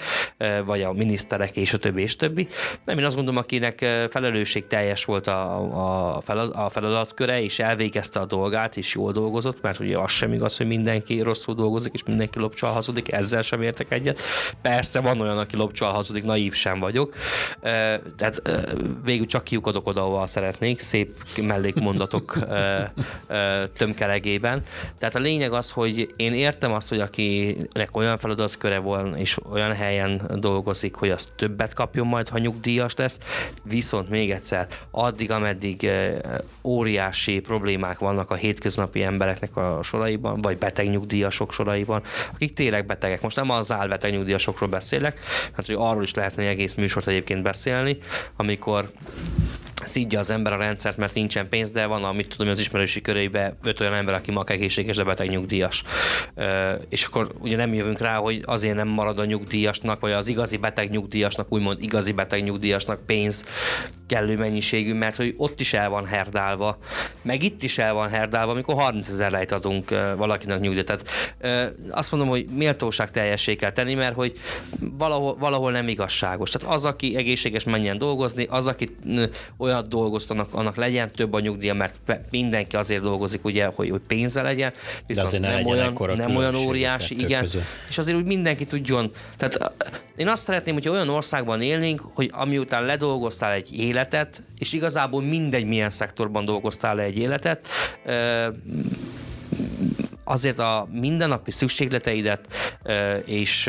[0.65, 2.47] vagy a miniszterek és a többi és többi.
[2.85, 8.19] Nem, én azt gondolom, akinek felelősség teljes volt a, a, feladat, a feladatköre, és elvégezte
[8.19, 12.03] a dolgát, és jól dolgozott, mert ugye az sem igaz, hogy mindenki rosszul dolgozik, és
[12.03, 14.19] mindenki lopcsal hazudik, ezzel sem értek egyet.
[14.61, 17.13] Persze van olyan, aki lopcsal hazudik, naív sem vagyok.
[18.17, 18.41] Tehát
[19.03, 22.37] végül csak kiukadok oda, ahol szeretnék, szép mellékmondatok
[23.77, 24.63] tömkelegében.
[24.97, 29.73] Tehát a lényeg az, hogy én értem azt, hogy akinek olyan feladatköre van, és olyan
[29.73, 33.17] helyen dolgozik, hogy az többet kapjon majd, ha nyugdíjas lesz,
[33.63, 35.89] viszont még egyszer, addig, ameddig
[36.63, 42.03] óriási problémák vannak a hétköznapi embereknek a soraiban, vagy beteg nyugdíjasok soraiban,
[42.33, 43.21] akik tényleg betegek.
[43.21, 45.19] Most nem az álbeteg nyugdíjasokról beszélek,
[45.53, 47.97] hát hogy arról is lehetne egész műsort egyébként beszélni,
[48.35, 48.91] amikor
[49.83, 53.55] szídja az ember a rendszert, mert nincsen pénz, de van, amit tudom, az ismerősi körébe
[53.63, 55.83] öt olyan ember, aki ma egészséges, de beteg nyugdíjas.
[56.89, 60.57] És akkor ugye nem jövünk rá, hogy azért nem marad a nyugdíjasnak, vagy az igazi
[60.57, 63.45] beteg nyugdíjasnak, úgymond igazi beteg nyugdíjasnak pénz
[64.07, 66.77] kellő mennyiségű, mert hogy ott is el van herdálva,
[67.21, 70.85] meg itt is el van herdálva, amikor 30 ezer lejt adunk valakinek nyugdíjat.
[70.85, 71.05] Tehát
[71.89, 74.39] azt mondom, hogy méltóság teljessé kell tenni, mert hogy
[74.79, 76.49] valahol, valahol nem igazságos.
[76.49, 78.95] Tehát az, aki egészséges menjen dolgozni, az, aki
[79.69, 81.95] olyat dolgoztanak, annak legyen több a nyugdíja, mert
[82.29, 84.73] mindenki azért dolgozik, ugye, hogy, hogy pénze legyen,
[85.07, 87.61] viszont nem, olyan, nem olyan óriási, igen, közül.
[87.89, 89.11] és azért úgy mindenki tudjon.
[89.37, 89.73] Tehát
[90.15, 95.65] én azt szeretném, hogy olyan országban élnénk, hogy amiután ledolgoztál egy életet, és igazából mindegy
[95.65, 97.67] milyen szektorban dolgoztál le egy életet,
[100.29, 102.47] azért a mindennapi szükségleteidet
[103.25, 103.67] és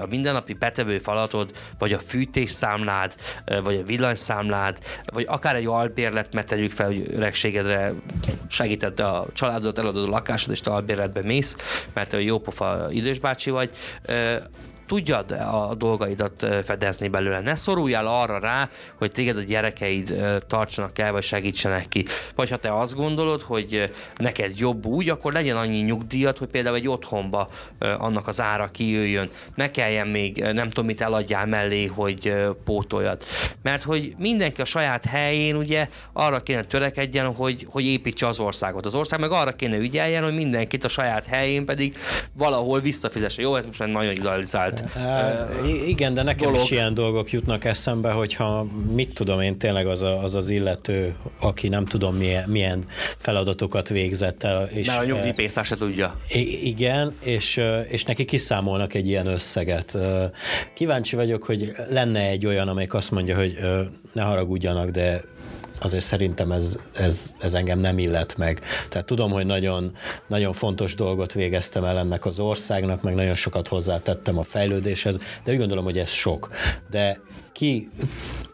[0.00, 3.14] a mindennapi betevő falatod, vagy a fűtésszámlád,
[3.62, 7.92] vagy a villanyszámlád, vagy akár egy albérlet, mert tegyük fel, hogy öregségedre
[8.48, 11.56] segített a családodat, eladod a lakásod, és te albérletbe mész,
[11.92, 13.70] mert te jópofa idős bácsi vagy,
[14.88, 17.40] tudjad a dolgaidat fedezni belőle.
[17.40, 20.14] Ne szoruljál arra rá, hogy téged a gyerekeid
[20.46, 22.04] tartsanak el, vagy segítsenek ki.
[22.34, 26.76] Vagy ha te azt gondolod, hogy neked jobb úgy, akkor legyen annyi nyugdíjat, hogy például
[26.76, 27.48] egy otthonba
[27.78, 29.30] annak az ára kijöjjön.
[29.54, 33.22] Ne kelljen még nem tudom mit eladjál mellé, hogy pótoljad.
[33.62, 38.86] Mert hogy mindenki a saját helyén ugye arra kéne törekedjen, hogy, hogy építse az országot.
[38.86, 41.96] Az ország meg arra kéne ügyeljen, hogy mindenkit a saját helyén pedig
[42.32, 43.42] valahol visszafizesse.
[43.42, 46.62] Jó, ez most nagyon idealizált Uh, igen, de nekem dolog.
[46.62, 51.14] is ilyen dolgok jutnak eszembe, hogyha mit tudom én, tényleg az a, az, az illető,
[51.40, 52.84] aki nem tudom milyen, milyen
[53.18, 54.68] feladatokat végzett el.
[54.72, 56.14] És, Mert a nyugdíjpénztár se tudja.
[56.62, 59.98] Igen, és, és neki kiszámolnak egy ilyen összeget.
[60.74, 63.58] Kíváncsi vagyok, hogy lenne egy olyan, amelyik azt mondja, hogy
[64.12, 65.22] ne haragudjanak, de
[65.84, 68.60] azért szerintem ez, ez, ez engem nem illet meg.
[68.88, 69.92] Tehát tudom, hogy nagyon,
[70.26, 75.52] nagyon fontos dolgot végeztem el ennek az országnak, meg nagyon sokat hozzátettem a fejlődéshez, de
[75.52, 76.48] úgy gondolom, hogy ez sok.
[76.90, 77.20] De
[77.58, 77.88] ki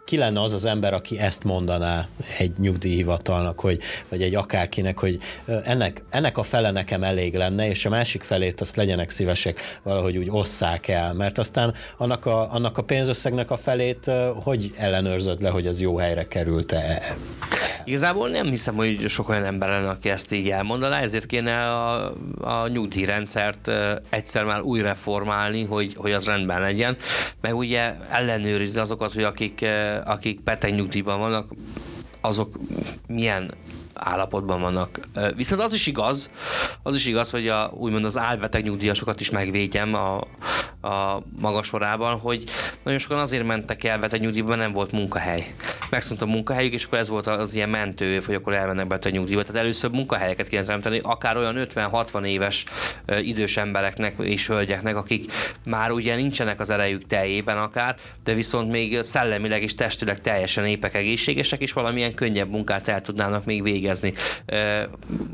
[0.05, 5.19] ki lenne az az ember, aki ezt mondaná egy nyugdíjhivatalnak, hogy, vagy egy akárkinek, hogy
[5.64, 10.17] ennek, ennek a fele nekem elég lenne, és a másik felét azt legyenek szívesek valahogy
[10.17, 14.11] úgy osszák el, mert aztán annak a, annak a pénzösszegnek a felét
[14.43, 17.17] hogy ellenőrzöd le, hogy az jó helyre került-e?
[17.85, 22.12] Igazából nem hiszem, hogy sok olyan ember lenne, aki ezt így elmondaná, ezért kéne a,
[22.40, 23.71] a nyugdíjrendszert
[24.09, 26.97] egyszer már újra reformálni, hogy, hogy az rendben legyen,
[27.40, 29.65] meg ugye ellenőrizni azokat, hogy akik
[30.05, 31.49] akik beteg nyugdíjban vannak,
[32.21, 32.59] azok
[33.07, 33.55] milyen
[33.95, 35.01] állapotban vannak.
[35.37, 36.31] Viszont az is igaz,
[36.83, 40.21] az is igaz, hogy a, úgymond az álbeteg nyugdíjasokat is megvédjem a,
[40.85, 42.44] a magas sorában, hogy
[42.83, 45.55] nagyon sokan azért mentek el beteg nyugdíjba, nem volt munkahely.
[45.90, 49.42] Megszűnt a munkahelyük, és akkor ez volt az ilyen mentő, hogy akkor elmennek beteg nyugdíjba.
[49.42, 52.64] Tehát először munkahelyeket kéne teremteni, akár olyan 50-60 éves
[53.20, 55.33] idős embereknek és hölgyeknek, akik
[55.70, 60.94] már ugye nincsenek az erejük teljében akár, de viszont még szellemileg és testileg teljesen épek
[60.94, 64.12] egészségesek, és valamilyen könnyebb munkát el tudnának még végezni.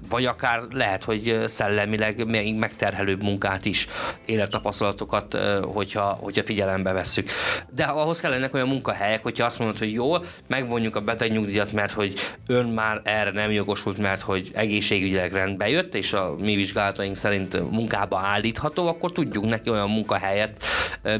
[0.09, 3.89] Vagy akár lehet, hogy szellemileg még megterhelőbb munkát is,
[4.25, 7.31] élettapasztalatokat, hogyha, hogyha figyelembe vesszük.
[7.75, 10.13] De ahhoz kellenek olyan munkahelyek, hogyha azt mondod, hogy jó,
[10.47, 12.15] megvonjuk a betegnyugdíjat, mert hogy
[12.47, 17.71] ön már erre nem jogosult, mert hogy egészségügyileg rendbe jött, és a mi vizsgálataink szerint
[17.71, 20.65] munkába állítható, akkor tudjuk neki olyan munkahelyet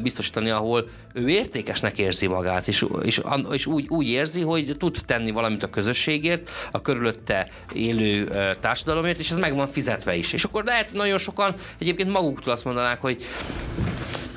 [0.01, 3.21] biztosítani, ahol ő értékesnek érzi magát, és, és,
[3.51, 9.31] és úgy, úgy érzi, hogy tud tenni valamit a közösségért, a körülötte élő társadalomért, és
[9.31, 10.33] ez meg van fizetve is.
[10.33, 13.25] És akkor lehet nagyon sokan egyébként maguktól azt mondanák, hogy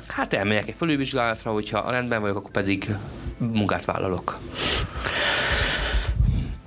[0.07, 2.89] hát elmegyek egy fölülvizsgálatra, hogyha rendben vagyok, akkor pedig
[3.37, 4.37] munkát vállalok.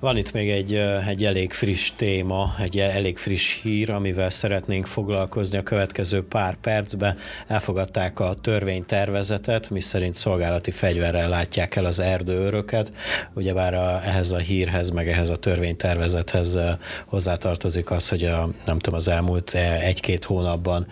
[0.01, 0.75] Van itt még egy,
[1.09, 7.19] egy elég friss téma, egy elég friss hír, amivel szeretnénk foglalkozni a következő pár percben.
[7.47, 12.93] Elfogadták a törvénytervezetet, miszerint szolgálati fegyverrel látják el az erdőöröket.
[13.35, 16.59] Ugyebár a, ehhez a hírhez, meg ehhez a törvénytervezethez
[17.07, 20.87] hozzátartozik az, hogy a, nem tudom, az elmúlt egy-két hónapban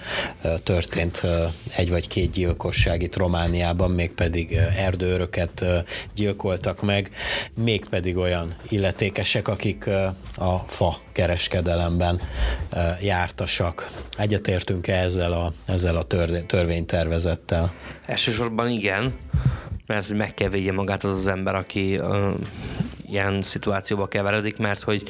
[0.62, 1.22] történt
[1.76, 5.64] egy vagy két gyilkosság itt Romániában, mégpedig erdőöröket
[6.14, 7.10] gyilkoltak meg,
[7.54, 9.86] mégpedig olyan illetve illetékesek, akik
[10.36, 12.20] a fa kereskedelemben
[13.00, 13.90] jártasak.
[14.16, 16.02] Egyetértünk-e ezzel a, ezzel a
[16.46, 17.72] törvénytervezettel?
[18.06, 19.14] Elsősorban igen,
[19.86, 22.00] mert hogy meg kell védje magát az az ember, aki
[23.06, 25.02] ilyen szituációba keveredik, mert hogy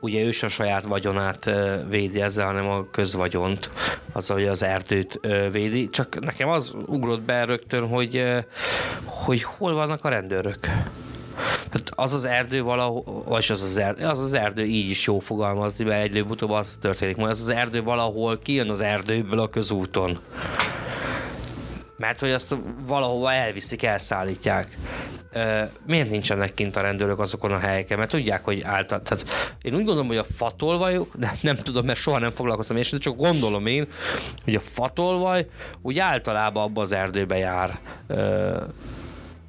[0.00, 1.50] ugye ő a saját vagyonát
[1.88, 3.70] védi ezzel, hanem a közvagyont,
[4.12, 5.88] az, hogy az erdőt védi.
[5.88, 8.24] Csak nekem az ugrott be rögtön, hogy,
[9.04, 10.68] hogy hol vannak a rendőrök.
[11.70, 15.18] Tehát az az erdő valahol, vagy az az erdő, az az erdő így is jó
[15.18, 17.30] fogalmazni, mert egyről-utóbb az történik majd.
[17.30, 20.18] Az az erdő valahol kijön az erdőből a közúton
[22.00, 24.78] mert hogy azt valahova elviszik, elszállítják.
[25.86, 27.98] miért nincsenek kint a rendőrök azokon a helyeken?
[27.98, 29.02] Mert tudják, hogy által...
[29.02, 32.94] Tehát én úgy gondolom, hogy a fatolvaj, nem, nem tudom, mert soha nem foglalkoztam és
[32.98, 33.86] csak gondolom én,
[34.44, 35.46] hogy a fatolvaj
[35.82, 37.78] úgy általában abba az erdőbe jár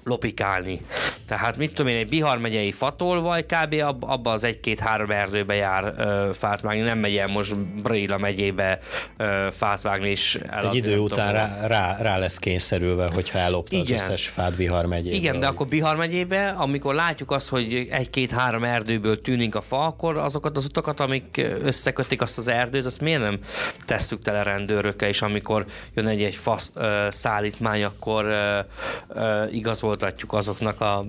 [0.04, 0.82] lopikálni.
[1.28, 3.76] Tehát mit tudom én, egy Bihar megyei fatolvaj kb.
[4.00, 8.80] abba az egy-két-három erdőbe jár ö, fát vágni, nem megy el most Bréla megyébe
[9.18, 13.96] ö, fát vágni, és Egy idő után rá, rá, rá, lesz kényszerülve, hogyha ellopta Igen.
[13.96, 15.16] az összes fát Bihar megyébe.
[15.16, 20.18] Igen, de akkor Bihar megyébe, amikor látjuk azt, hogy egy-két-három erdőből tűnik a fa, akkor
[20.18, 23.40] azokat az utakat, amik összekötik azt az erdőt, azt miért nem
[23.86, 26.58] tesszük tele rendőrökkel, és amikor jön egy-egy fa
[27.10, 28.60] szállítmány, akkor ö,
[29.08, 29.44] ö,
[29.91, 31.06] igazoltatjuk azoknak a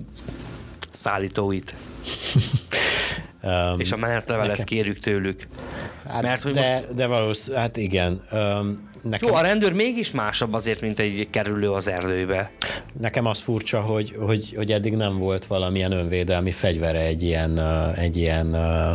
[0.91, 1.75] szállítóit.
[3.45, 4.65] Um, és a menetlevelet nekem...
[4.65, 5.47] kérjük tőlük.
[6.07, 6.93] Hát Mert, hogy de, most...
[6.93, 8.23] de valószínűleg, hát igen.
[8.31, 9.29] Um, nekem...
[9.29, 12.51] Jó, a rendőr mégis másabb azért, mint egy kerülő az erdőbe.
[12.99, 17.59] Nekem az furcsa, hogy, hogy, hogy eddig nem volt valamilyen önvédelmi fegyvere egy ilyen,
[17.95, 18.47] egy ilyen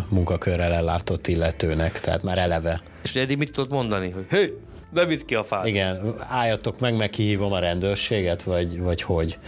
[0.09, 2.83] munkakörrel ellátott illetőnek, tehát már eleve.
[3.03, 4.11] És eddig mit tudod mondani?
[4.11, 4.55] Hogy hé,
[4.91, 5.67] de vidd ki a fát.
[5.67, 9.39] Igen, álljatok meg, meg kihívom a rendőrséget, vagy, vagy hogy.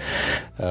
[0.56, 0.66] Uh,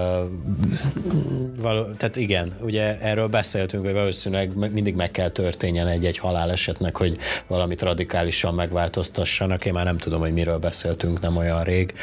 [1.58, 7.18] való, tehát igen, ugye erről beszéltünk, hogy valószínűleg mindig meg kell történjen egy-egy halálesetnek, hogy
[7.48, 9.66] valamit radikálisan megváltoztassanak.
[9.66, 11.94] Én már nem tudom, hogy miről beszéltünk nem olyan rég.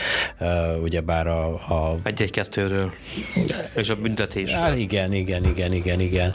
[0.41, 1.47] Uh, ugyebár a...
[1.55, 1.99] a...
[2.03, 2.93] Egy-egy-kettőről.
[3.75, 4.61] És a büntetésről.
[4.61, 6.35] Hát igen, igen, igen, igen, igen.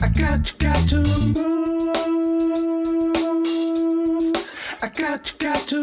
[0.00, 1.53] I got, got to move.
[5.14, 5.82] Got, got to.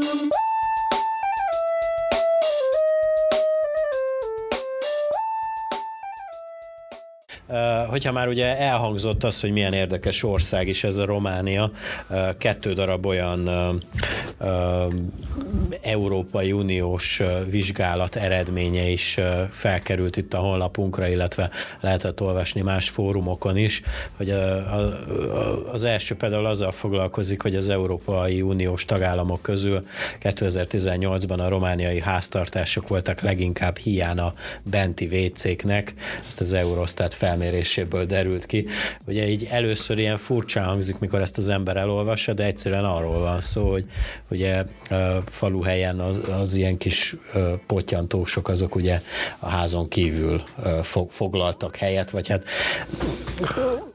[7.90, 11.72] Hogyha már ugye elhangzott az, hogy milyen érdekes ország is ez a Románia,
[12.38, 13.50] kettő darab olyan
[15.82, 19.20] Európai Uniós vizsgálat eredménye is
[19.52, 21.50] felkerült itt a honlapunkra, illetve
[21.80, 23.82] lehetett olvasni más fórumokon is,
[24.18, 24.30] hogy
[25.72, 29.86] az első például azzal foglalkozik, hogy az Európai Uniós tagállamok közül
[30.22, 35.94] 2018-ban a romániai háztartások voltak leginkább hiána benti vécéknek,
[36.28, 38.66] ezt az Eurostat felméréséből derült ki.
[39.06, 43.42] Ugye így először ilyen furcsán hangzik, mikor ezt az ember elolvassa, de egyszerűen arról van
[43.42, 43.70] szó,
[44.28, 44.64] hogy ugye
[45.26, 47.16] faluhelyen az, az ilyen kis
[47.68, 49.02] potyantósok, azok ugye
[49.40, 50.44] a házon kívül
[51.10, 52.44] foglaltak helyet, vagy hát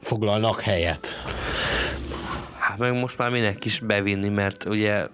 [0.01, 1.07] foglalnak helyet.
[2.77, 5.07] Meg most már minek is bevinni, mert ugye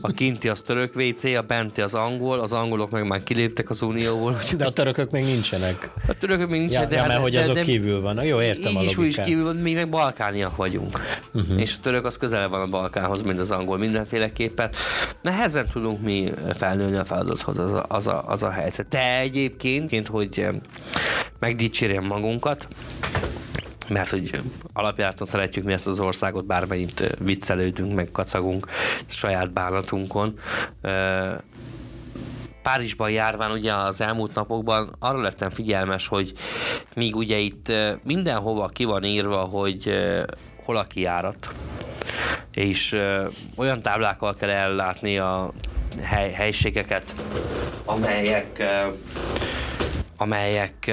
[0.00, 3.82] a kinti az török WC, a benti az angol, az angolok meg már kiléptek az
[3.82, 4.38] unióból.
[4.56, 5.90] De a törökök még nincsenek.
[6.08, 6.90] A törökök még nincsenek.
[6.90, 8.26] Ja, de, ja, mert hát- hogy azok de, kívül vannak.
[8.26, 9.26] Jó, értem így a logikát.
[9.26, 11.00] is kívül van, mi meg balkániak vagyunk.
[11.34, 11.60] Uh-huh.
[11.60, 14.70] És a török az közel van a Balkánhoz, mint az angol mindenféleképpen.
[15.22, 18.88] Nehezen tudunk mi felnőni a feladathoz, az a, az a, az a helyzet.
[18.88, 20.46] De egyébként, hogy
[21.38, 22.68] megdicsérjem magunkat,
[23.88, 24.40] mert hogy
[24.72, 28.66] alapjáraton szeretjük mi ezt az országot, bármennyit viccelődünk, meg kacagunk
[29.06, 30.38] saját bánatunkon.
[32.62, 36.32] Párizsban járván ugye az elmúlt napokban arra lettem figyelmes, hogy
[36.94, 37.72] míg ugye itt
[38.04, 39.92] mindenhova ki van írva, hogy
[40.64, 41.48] hol a kiárat,
[42.50, 42.98] és
[43.56, 45.52] olyan táblákkal kell ellátni a
[46.00, 47.14] hely, helységeket,
[47.84, 48.62] amelyek
[50.22, 50.92] amelyek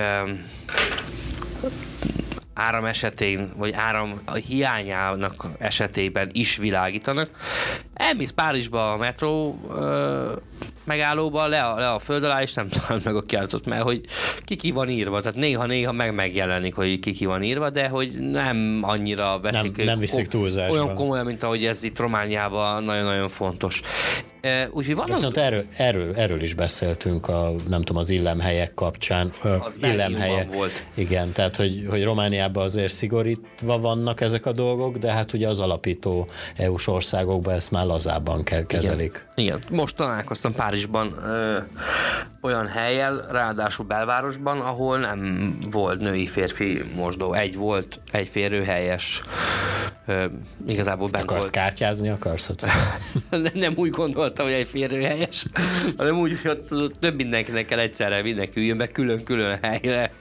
[2.60, 7.30] áram esetén, vagy áram hiányának esetében is világítanak.
[8.00, 10.32] Elmész Párizsba a metró ö,
[10.84, 14.02] megállóba, le a, le a föld alá, és nem talál meg a kiállatot, mert hogy
[14.46, 18.32] ki ki van írva, tehát néha-néha meg megjelenik, hogy ki ki van írva, de hogy
[18.32, 19.78] nem annyira veszik.
[19.78, 20.82] Nem, nem viszik túlzásra.
[20.82, 23.82] Olyan komolyan, mint ahogy ez itt Romániában nagyon-nagyon fontos.
[24.72, 25.16] Úgyhogy vannak...
[25.16, 29.34] Viszont erről, erről, erről is beszéltünk a, nem tudom, az illemhelyek kapcsán.
[29.42, 30.54] Az illemhelyek.
[30.54, 30.86] volt.
[30.94, 35.60] Igen, tehát hogy, hogy Romániában azért szigorítva vannak ezek a dolgok, de hát ugye az
[35.60, 39.28] alapító EU-s országokban ezt már lazábban kezelik.
[39.36, 39.58] Igen.
[39.58, 39.64] Igen.
[39.78, 41.58] Most találkoztam Párizsban ö,
[42.42, 47.34] olyan helyel, ráadásul belvárosban, ahol nem volt női-férfi mosdó.
[47.34, 49.22] Egy volt, egy férőhelyes.
[50.06, 50.26] Ö,
[50.68, 51.52] igazából bent Akarsz volt.
[51.52, 52.50] kártyázni, akarsz
[53.54, 55.46] nem úgy gondoltam, hogy egy férőhelyes,
[55.98, 60.12] hanem úgy, hogy több mindenkinek kell egyszerre mindenki üljön be külön-külön helyre.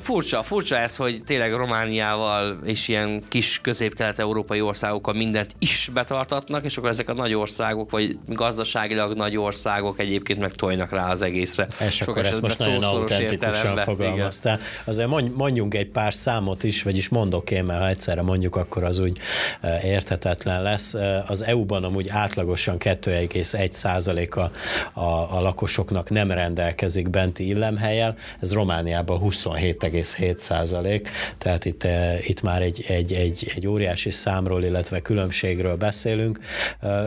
[0.00, 6.76] furcsa, furcsa ez, hogy tényleg Romániával és ilyen kis közép-kelet-európai országokkal mindent is betartatnak, és
[6.76, 11.66] akkor ezek a nagy országok, vagy gazdaságilag nagy országok egyébként meg tojnak rá az egészre.
[11.86, 14.58] És Sok akkor ezt most nagyon autentikusan fogalmaztál.
[14.84, 18.98] Azért mondjunk egy pár számot is, vagyis mondok én, mert ha egyszerre mondjuk, akkor az
[18.98, 19.18] úgy
[19.82, 20.94] érthetetlen lesz.
[21.26, 24.50] Az EU-ban amúgy átlagosan 2,1 százaléka
[24.92, 25.00] a,
[25.36, 31.86] a lakosoknak nem rendelkezik benti illemhelyel, ez Romániában 27,7 százalék, tehát itt,
[32.26, 35.02] itt már egy, egy, egy, egy óriási számról, illetve
[35.48, 36.38] különbségről beszélünk.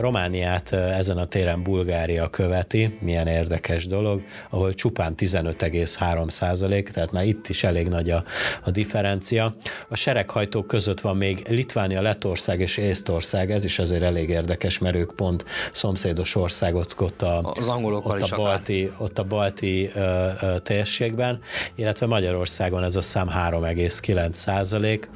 [0.00, 7.24] Romániát ezen a téren Bulgária követi, milyen érdekes dolog, ahol csupán 15,3 százalék, tehát már
[7.24, 8.24] itt is elég nagy a,
[8.64, 9.54] a differencia.
[9.88, 14.96] A sereghajtók között van még Litvánia, Letország és Észtország, ez is azért elég érdekes, mert
[14.96, 20.58] ők pont szomszédos országot ott a, az ott a balti, ott a balti ö, ö,
[20.58, 21.40] térségben,
[21.74, 25.08] illetve Magyarországon ez a szám 3,9 százalék.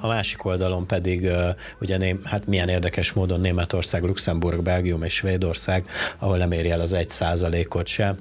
[0.00, 1.28] A másik oldalon pedig
[1.80, 5.84] ugye ném, hát milyen érdekes módon Németország, Luxemburg, Belgium és Svédország,
[6.18, 8.14] ahol nem éri el az egy százalékot se,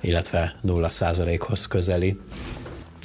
[0.00, 2.18] illetve nulla százalékhoz közeli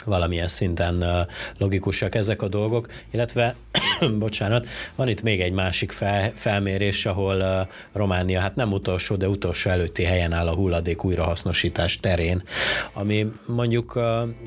[0.05, 1.27] valamilyen szinten
[1.57, 3.55] logikusak ezek a dolgok, illetve,
[4.19, 9.69] bocsánat, van itt még egy másik fel, felmérés, ahol Románia hát nem utolsó, de utolsó
[9.69, 12.43] előtti helyen áll a hulladék újrahasznosítás terén,
[12.93, 13.99] ami mondjuk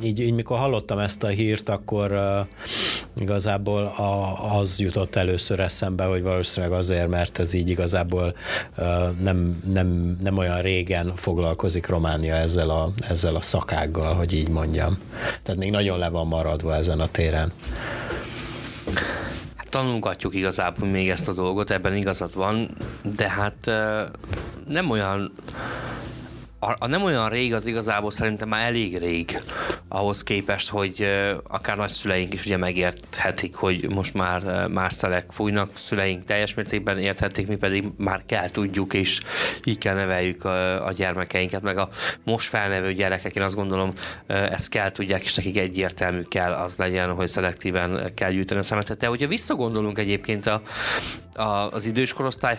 [0.03, 2.19] így, így mikor hallottam ezt a hírt, akkor
[3.21, 8.35] igazából a, az jutott először eszembe, hogy valószínűleg azért, mert ez így igazából
[9.21, 14.99] nem, nem, nem olyan régen foglalkozik Románia ezzel a, ezzel a szakággal, hogy így mondjam.
[15.45, 17.53] Tehát még nagyon le van maradva ezen a téren.
[19.57, 22.69] Hát tanulgatjuk igazából még ezt a dolgot, ebben igazad van,
[23.17, 23.71] de hát
[24.69, 25.33] nem olyan
[26.65, 29.41] a, a nem olyan rég az igazából szerintem már elég rég
[29.89, 31.09] ahhoz képest, hogy
[31.49, 37.47] akár nagyszüleink is ugye megérthetik, hogy most már más szelek fújnak, szüleink teljes mértékben érthetik,
[37.47, 39.21] mi pedig már kell tudjuk, és
[39.65, 41.89] így kell neveljük a, a gyermekeinket, meg a
[42.25, 43.89] most felnevő gyerekek, én azt gondolom,
[44.27, 48.99] ezt kell tudják, és nekik egyértelmű kell az legyen, hogy szelektíven kell gyűjteni a szemetet.
[48.99, 50.63] De hogyha visszagondolunk egyébként a,
[51.35, 52.59] a, az idős korosztály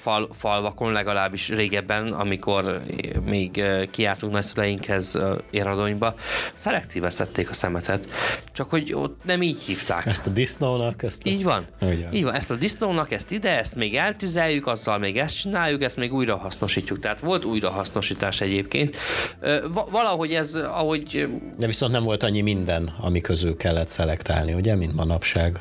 [0.00, 2.82] fal, falvakon, legalábbis régebben, amikor
[3.24, 6.14] még eh, kiártunk nagyszüleinkhez eh, éradonyba,
[6.54, 8.10] szelektíve szedték a szemetet,
[8.52, 10.06] csak hogy ott nem így hívták.
[10.06, 11.02] Ezt a disznónak?
[11.02, 11.28] Ezt a...
[11.28, 11.66] Így van.
[11.80, 12.12] Ugyan.
[12.12, 15.96] Így van, ezt a disznónak, ezt ide, ezt még eltüzeljük, azzal még ezt csináljuk, ezt
[15.96, 16.98] még újra hasznosítjuk.
[16.98, 18.96] Tehát volt újrahasznosítás egyébként.
[19.40, 21.28] Eh, valahogy ez, ahogy...
[21.58, 25.60] De viszont nem volt annyi minden, ami közül kellett szelektálni, ugye, mint manapság.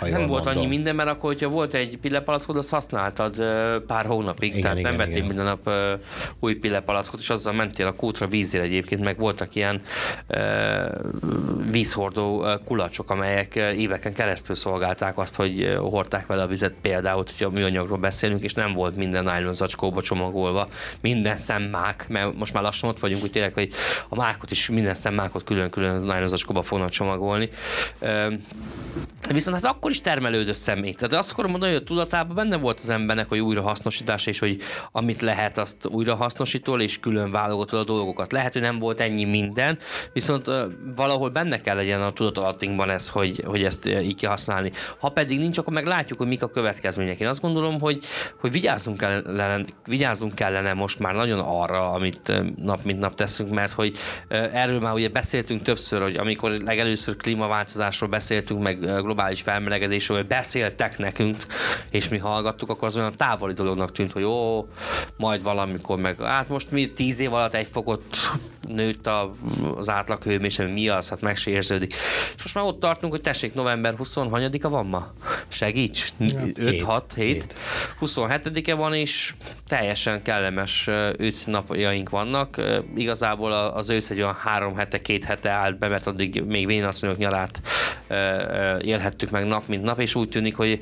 [0.00, 0.62] Ha nem volt mondom.
[0.62, 3.34] annyi minden, mert akkor, hogyha volt egy pillepalackod, azt használtad
[3.86, 5.70] pár hónapig, igen, tehát igen, nem vettél minden nap
[6.38, 9.82] új pillepalackot, és azzal mentél a kútra vízére egyébként, meg voltak ilyen
[11.70, 17.50] vízhordó kulacsok, amelyek éveken keresztül szolgálták azt, hogy hordták vele a vizet, például, hogyha a
[17.50, 20.68] műanyagról beszélünk, és nem volt minden nylon zacskóba csomagolva,
[21.00, 23.72] minden szemmák, mert most már lassan ott vagyunk, úgy tényleg, hogy
[24.08, 27.48] a mákot is, minden szemmákot külön-külön nylon zacskóba fognak csomagolni.
[29.28, 30.92] Viszont hát akkor is termelődött személy.
[30.92, 34.56] Tehát azt akarom mondani, hogy a tudatában benne volt az embernek, hogy újrahasznosítás, és hogy
[34.92, 38.32] amit lehet, azt újrahasznosítól, és külön válogatod a dolgokat.
[38.32, 39.78] Lehet, hogy nem volt ennyi minden,
[40.12, 40.50] viszont
[40.96, 44.72] valahol benne kell legyen a tudatalattinkban ez, hogy, hogy ezt uh, így kell használni.
[44.98, 47.20] Ha pedig nincs, akkor meg látjuk, hogy mik a következmények.
[47.20, 48.04] Én azt gondolom, hogy,
[48.40, 53.72] hogy vigyázzunk, kellene, vigyázzunk kellene most már nagyon arra, amit nap mint nap teszünk, mert
[53.72, 53.96] hogy
[54.28, 58.78] erről már ugye beszéltünk többször, hogy amikor legelőször klímaváltozásról beszéltünk, meg
[59.10, 61.46] globális felmelegedésről beszéltek nekünk,
[61.90, 64.68] és mi hallgattuk, akkor az olyan távoli dolognak tűnt, hogy ó,
[65.16, 68.04] majd valamikor meg, hát most mi tíz év alatt egy fokot
[68.68, 69.32] nőtt a,
[69.76, 71.94] az átlaghőmérséklet, mi az, hát meg se érződik.
[72.36, 75.12] És most már ott tartunk, hogy tessék, november 20 a van ma?
[75.48, 76.12] Segíts!
[76.54, 77.56] 5, 6, 7.
[78.00, 79.34] 27-e van, és
[79.68, 80.88] teljesen kellemes
[81.18, 82.60] őszi napjaink vannak.
[82.96, 87.16] Igazából az ősz egy olyan három hete, két hete állt be, mert addig még vénasszonyok
[87.16, 87.60] nyarát
[89.00, 90.78] élhettük meg nap mint nap, és úgy tűnik, hogy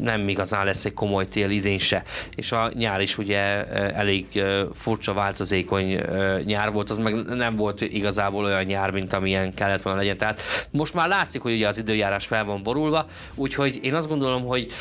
[0.00, 2.02] nem igazán lesz egy komoly tél idén se.
[2.34, 4.42] És a nyár is ugye elég
[4.74, 6.00] furcsa, változékony
[6.44, 10.16] nyár volt, az meg nem volt igazából olyan nyár, mint amilyen kellett volna legyen.
[10.16, 14.44] Tehát most már látszik, hogy ugye az időjárás fel van borulva, úgyhogy én azt gondolom,
[14.44, 14.72] hogy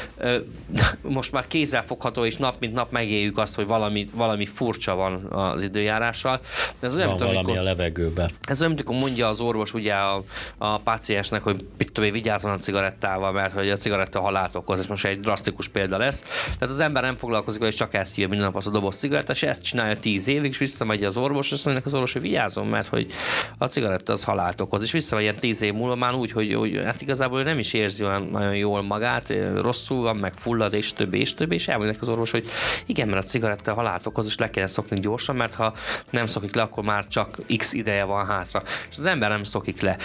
[1.02, 5.62] most már kézzelfogható, és nap mint nap megéljük azt, hogy valami, valami furcsa van az
[5.62, 6.39] időjárással.
[6.80, 8.32] Ez olyan, van valami amikor, a levegőben.
[8.42, 10.24] Ez olyan, amikor mondja az orvos ugye a,
[10.58, 14.86] a páciensnek, hogy mit tudom, vigyázzon a cigarettával, mert hogy a cigaretta halált okoz, ez
[14.86, 16.22] most egy drasztikus példa lesz.
[16.60, 19.32] Tehát az ember nem foglalkozik, hogy csak ezt hívja minden nap az a doboz cigaretta,
[19.32, 22.68] és ezt csinálja tíz évig, és visszamegy az orvos, és mondja az orvos, hogy vigyázzon,
[22.68, 23.12] mert hogy
[23.58, 26.82] a cigaretta az halált okoz, és visszamegy ilyen tíz év múlva már úgy, hogy, hogy
[26.86, 31.20] hát igazából nem is érzi olyan nagyon jól magát, rosszul van, meg fullad, és többi,
[31.20, 32.48] és többi, és elmondják az orvos, hogy
[32.86, 35.74] igen, mert a cigaretta halált okoz, és le kéne szokni gyorsan, mert ha
[36.10, 38.62] nem szokik le, akkor már csak x ideje van hátra.
[38.90, 39.98] És az ember nem szokik le.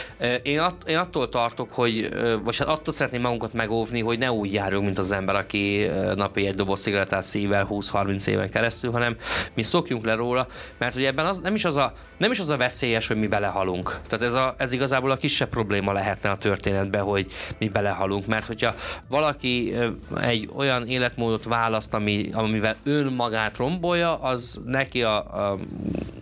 [0.42, 2.08] Én, att, én attól tartok, hogy,
[2.42, 6.46] vagy hát attól szeretném magunkat megóvni, hogy ne úgy járjunk, mint az ember, aki napi
[6.46, 9.16] egy doboz cigarettát szível 20-30 éven keresztül, hanem
[9.54, 10.46] mi szokjunk le róla,
[10.78, 13.26] mert ugye ebben az, nem, is az a, nem is az a veszélyes, hogy mi
[13.26, 13.98] belehalunk.
[14.08, 17.26] Tehát ez, a, ez igazából a kisebb probléma lehetne a történetben, hogy
[17.58, 18.74] mi belehalunk, mert hogyha
[19.08, 19.74] valaki
[20.20, 25.58] egy olyan életmódot választ, ami, amivel önmagát rombolja, az neki a, a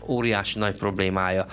[0.06, 1.46] óriási nagy problémája,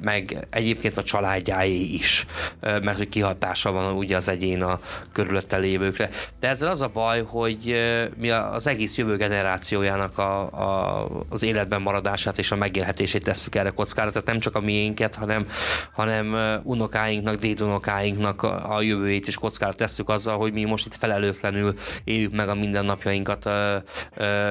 [0.00, 2.26] meg egyébként a családjáé is,
[2.60, 3.08] mert hogy
[3.48, 4.78] kihatása van ugye az egyén a
[5.12, 6.10] körülötte lévőkre.
[6.40, 7.74] De ezzel az a baj, hogy
[8.16, 13.70] mi az egész jövő generációjának a, a, az életben maradását és a megélhetését tesszük erre
[13.70, 15.46] kockára, tehát nem csak a miénket, hanem,
[15.92, 21.74] hanem unokáinknak, dédunokáinknak a jövőjét is kockára tesszük azzal, hogy mi most itt felelőtlenül
[22.04, 23.50] éljük meg a mindennapjainkat,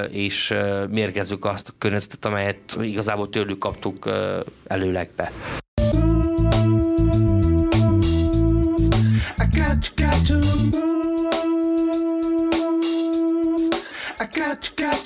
[0.09, 0.53] és
[0.89, 4.09] mérgezzük azt a környezetet, amelyet igazából tőlük kaptuk
[4.67, 5.31] előlegbe.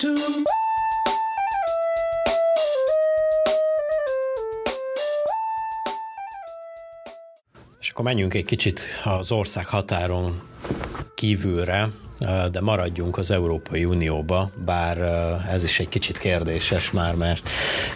[0.02, 0.08] És
[7.90, 10.42] akkor menjünk egy kicsit az ország határon
[11.16, 11.90] kívülre,
[12.52, 14.98] de maradjunk az Európai Unióba, bár
[15.50, 17.50] ez is egy kicsit kérdéses már, mert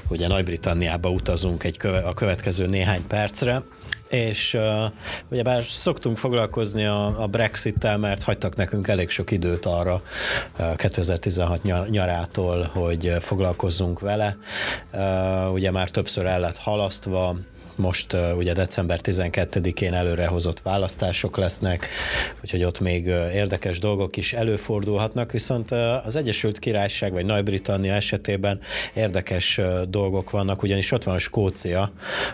[0.07, 3.63] ugye Nagy-Britanniába utazunk egy köve, a következő néhány percre,
[4.09, 4.91] és uh,
[5.29, 10.01] ugyebár szoktunk foglalkozni a, a Brexit-tel, mert hagytak nekünk elég sok időt arra
[10.59, 14.37] uh, 2016 nyarától, hogy foglalkozzunk vele.
[14.93, 17.35] Uh, ugye már többször el lett halasztva,
[17.75, 21.87] most ugye december 12-én előrehozott választások lesznek,
[22.41, 25.71] úgyhogy ott még érdekes dolgok is előfordulhatnak, viszont
[26.05, 28.59] az Egyesült Királyság vagy Nagy-Britannia esetében
[28.93, 29.59] érdekes
[29.89, 31.91] dolgok vannak, ugyanis ott van Skócia,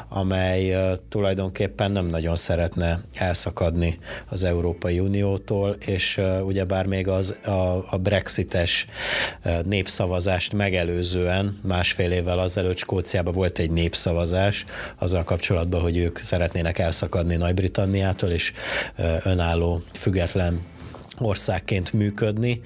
[0.10, 0.78] amely
[1.10, 8.86] tulajdonképpen nem nagyon szeretne elszakadni az Európai Uniótól, és ugyebár még az, a, a brexites
[9.64, 14.66] népszavazást megelőzően másfél évvel azelőtt Skóciában volt egy népszavazás,
[14.98, 18.54] azzal kapcsolatban, hogy ők szeretnének elszakadni Nagy-Britanniától, és
[19.24, 20.62] önálló, független
[21.22, 22.62] országként működni,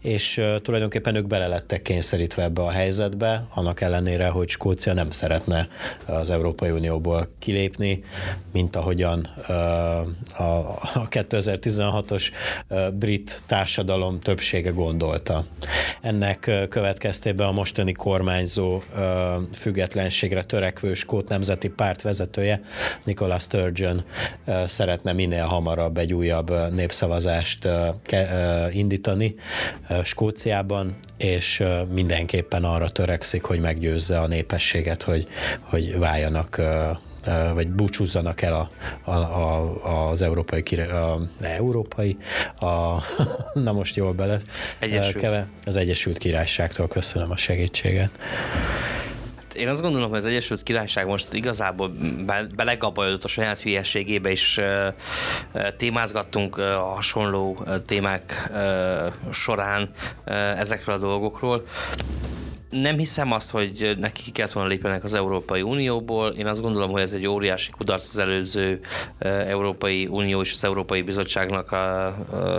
[0.00, 5.68] és tulajdonképpen ők bele lettek kényszerítve ebbe a helyzetbe, annak ellenére, hogy Skócia nem szeretne
[6.04, 8.02] az Európai Unióból kilépni,
[8.52, 9.20] mint ahogyan
[10.36, 12.30] a, a 2016-os
[12.68, 15.44] uh, brit társadalom többsége gondolta.
[16.00, 18.82] Ennek következtében a mostani kormányzó
[19.52, 22.60] függetlenségre törekvő Skót Nemzeti Párt vezetője,
[23.04, 24.04] Nicola Sturgeon
[24.66, 27.68] szeretne minél hamarabb egy újabb népszavazást
[28.12, 29.34] uh, indítani
[30.04, 35.28] Skóciában, és mindenképpen arra törekszik, hogy meggyőzze a népességet, hogy,
[35.60, 36.60] hogy váljanak
[37.54, 38.70] vagy búcsúzzanak el a,
[39.10, 42.16] a, a, az európai, a, európai,
[42.58, 43.02] a,
[43.64, 44.40] na most jól bele,
[44.78, 45.16] Egyesült.
[45.16, 48.10] Keve, az Egyesült Királyságtól köszönöm a segítséget
[49.54, 51.92] én azt gondolom, hogy az Egyesült Királyság most igazából
[52.26, 54.60] be, belegabajodott a saját hülyességébe, és
[55.52, 59.90] uh, témázgattunk uh, hasonló témák uh, során
[60.26, 61.64] uh, ezekről a dolgokról
[62.70, 66.30] nem hiszem azt, hogy neki ki kellett volna lépjenek az Európai Unióból.
[66.30, 68.80] Én azt gondolom, hogy ez egy óriási kudarc az előző
[69.18, 71.72] Európai Unió és az Európai Bizottságnak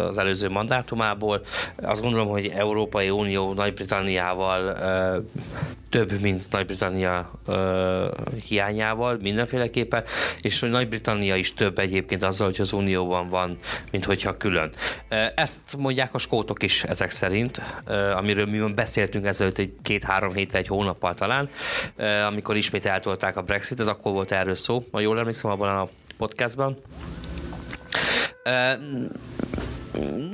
[0.09, 1.41] az előző mandátumából.
[1.81, 4.75] Azt gondolom, hogy Európai Unió Nagy-Britanniával
[5.89, 7.31] több, mint Nagy-Britannia
[8.47, 10.03] hiányával mindenféleképpen,
[10.41, 13.57] és hogy Nagy-Britannia is több egyébként azzal, hogy az Unióban van,
[13.91, 14.71] mint hogyha külön.
[15.35, 17.61] Ezt mondják a skótok is ezek szerint,
[18.17, 21.49] amiről mi beszéltünk ezelőtt egy két két-három héttel, egy hónappal talán,
[22.27, 25.87] amikor ismét eltolták a Brexitet, akkor volt erről szó, ha jól emlékszem abban a
[26.17, 26.77] podcastban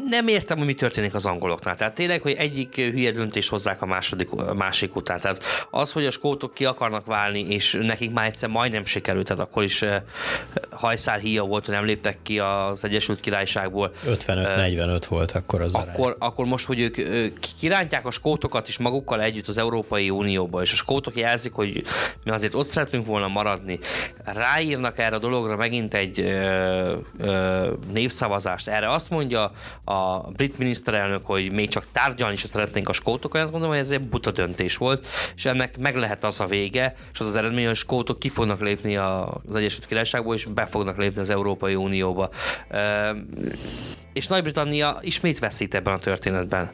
[0.09, 1.76] nem értem, hogy mi történik az angoloknál.
[1.76, 5.20] Tehát tényleg, hogy egyik hülye döntés hozzák a második, a másik után.
[5.20, 9.43] Tehát az, hogy a skótok ki akarnak válni, és nekik már egyszer majdnem sikerült, tehát
[9.43, 9.84] akkor is
[10.70, 13.91] hajszál híja volt, hogy nem léptek ki az Egyesült Királyságból.
[14.05, 19.47] 55-45 volt akkor az akkor, akkor most, hogy ők kirántják a skótokat is magukkal együtt
[19.47, 21.84] az Európai Unióba, és a skótok jelzik, hogy
[22.24, 23.80] mi azért ott szeretünk volna maradni,
[24.24, 28.68] ráírnak erre a dologra megint egy ö, ö, névszavazást.
[28.68, 29.51] Erre azt mondja
[29.84, 33.91] a brit miniszterelnök, hogy még csak tárgyalni is szeretnénk a skótok, azt gondolom, hogy ez
[33.91, 37.64] egy buta döntés volt, és ennek meg lehet az a vége, és az az eredmény,
[37.64, 41.76] hogy a skótok ki fognak lépni az Egyesült Királyságból, és be fognak lépni az Európai
[41.76, 42.30] Unióba.
[44.14, 46.72] És Nagy-Britannia ismét veszít ebben a történetben.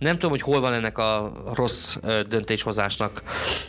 [0.00, 1.96] Nem tudom, hogy hol van ennek a rossz
[2.28, 3.22] döntéshozásnak,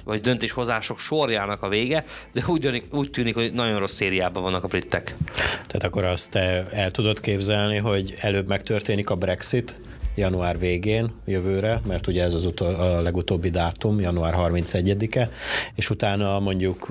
[0.03, 4.63] vagy döntéshozások sorjának a vége, de úgy tűnik, úgy tűnik hogy nagyon rossz szériában vannak
[4.63, 5.15] a britek.
[5.35, 9.75] Tehát akkor azt te el tudod képzelni, hogy előbb megtörténik a Brexit,
[10.15, 15.29] január végén jövőre, mert ugye ez az utol, a legutóbbi dátum, január 31-e,
[15.75, 16.87] és utána mondjuk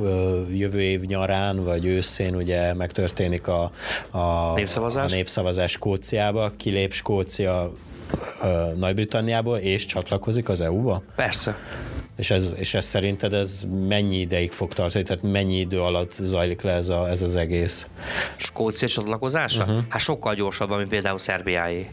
[0.53, 3.71] jövő év nyarán vagy őszén ugye megtörténik a,
[4.11, 5.13] a, népszavazás?
[5.13, 7.73] a népszavazás Skóciába, kilép Skócia
[8.77, 11.03] Nagy-Britanniából, és csatlakozik az EU-ba?
[11.17, 11.57] Persze.
[12.17, 15.05] És ez, és ez szerinted ez mennyi ideig fog tartani?
[15.05, 17.87] Tehát mennyi idő alatt zajlik le ez, a, ez az egész?
[18.37, 19.65] Skócia csatlakozása?
[19.65, 19.79] Uh-huh.
[19.89, 21.91] Hát sokkal gyorsabban, mint például Szerbiáé.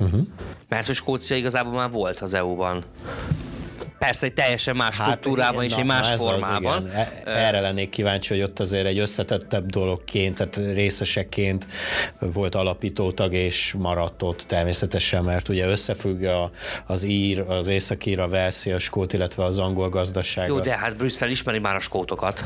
[0.00, 0.26] Uh-huh.
[0.68, 2.84] Mert hogy Skócia igazából már volt az EU-ban.
[4.00, 6.76] Persze egy teljesen más hát, kultúrában és egy más ez formában.
[6.76, 7.06] Az, igen.
[7.24, 11.66] E- erre lennék kíváncsi, hogy ott azért egy összetettebb dologként, tehát részeseként
[12.18, 16.50] volt alapító tag és maradt ott természetesen, mert ugye összefügg a,
[16.86, 20.48] az ír, az északír, a velszi, a skót, illetve az angol gazdaság.
[20.48, 22.44] Jó, de hát Brüsszel ismeri már a skótokat.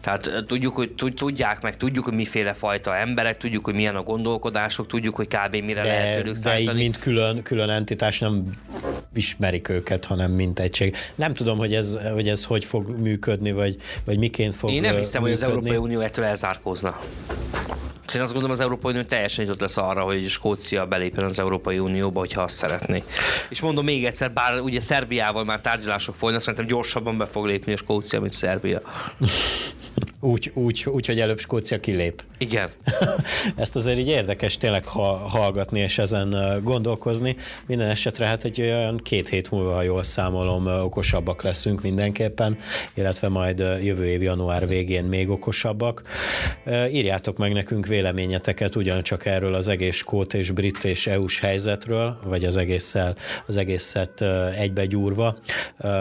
[0.00, 4.86] Tehát tudjuk, hogy tudják meg, tudjuk, hogy miféle fajta emberek, tudjuk, hogy milyen a gondolkodások,
[4.86, 5.54] tudjuk, hogy kb.
[5.54, 8.62] mire de, lehet tőlük De így, mint külön, külön entitás nem
[9.14, 10.96] ismerik őket, hanem mint egység.
[11.14, 14.96] Nem tudom, hogy ez hogy, ez hogy fog működni, vagy, vagy miként fog Én nem
[14.96, 15.44] hiszem, működni.
[15.44, 17.00] hogy az Európai Unió ettől elzárkózna.
[18.14, 21.78] Én azt gondolom, az Európai Unió teljesen nyitott lesz arra, hogy Skócia belépjen az Európai
[21.78, 23.02] Unióba, hogyha azt szeretné.
[23.48, 27.72] És mondom még egyszer, bár ugye Szerbiával már tárgyalások folynak, szerintem gyorsabban be fog lépni
[27.72, 28.80] a Skócia, mint Szerbia.
[30.24, 32.24] Úgy, úgy, úgy, hogy előbb Skócia kilép.
[32.38, 32.70] Igen.
[33.56, 37.36] Ezt azért így érdekes tényleg ha, hallgatni és ezen gondolkozni.
[37.66, 42.58] Minden esetre hát egy olyan két hét múlva, ha jól számolom, okosabbak leszünk mindenképpen,
[42.94, 46.02] illetve majd jövő év január végén még okosabbak.
[46.90, 52.44] Írjátok meg nekünk véleményeteket ugyancsak erről az egész skót és brit és EU-s helyzetről, vagy
[52.44, 53.16] az egésszel,
[53.46, 54.24] az egészet
[54.58, 55.38] egybegyúrva,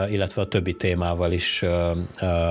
[0.10, 1.64] illetve a többi témával is,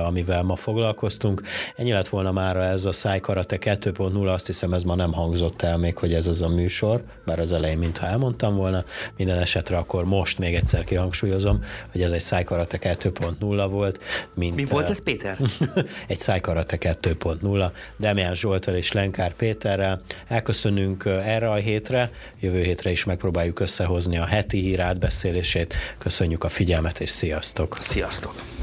[0.05, 1.41] amivel ma foglalkoztunk.
[1.75, 5.77] Ennyi lett volna már ez a Szájkarate 2.0, azt hiszem ez ma nem hangzott el
[5.77, 8.83] még, hogy ez az a műsor, bár az elején mintha elmondtam volna.
[9.17, 13.99] Minden esetre akkor most még egyszer kihangsúlyozom, hogy ez egy Szájkarate 2.0 volt.
[14.35, 15.37] Mint, Mi volt ez, Péter?
[16.07, 20.01] egy Szájkarate 2.0, Demián Zsoltal és Lenkár Péterrel.
[20.27, 25.75] Elköszönünk erre a hétre, jövő hétre is megpróbáljuk összehozni a heti hír átbeszélését.
[25.97, 27.77] Köszönjük a figyelmet, és sziasztok!
[27.79, 28.62] Sziasztok!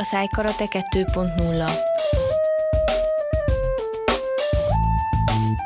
[0.00, 1.70] A Szájkarate 2.0.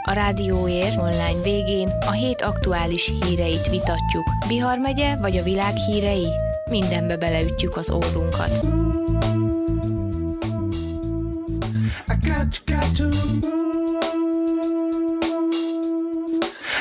[0.03, 4.30] A Rádióér online végén a hét aktuális híreit vitatjuk.
[4.49, 6.28] Bihar megye vagy a világ hírei?
[6.70, 8.53] Mindenbe beleütjük az órunkat.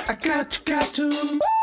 [0.08, 1.63] I got, got to move.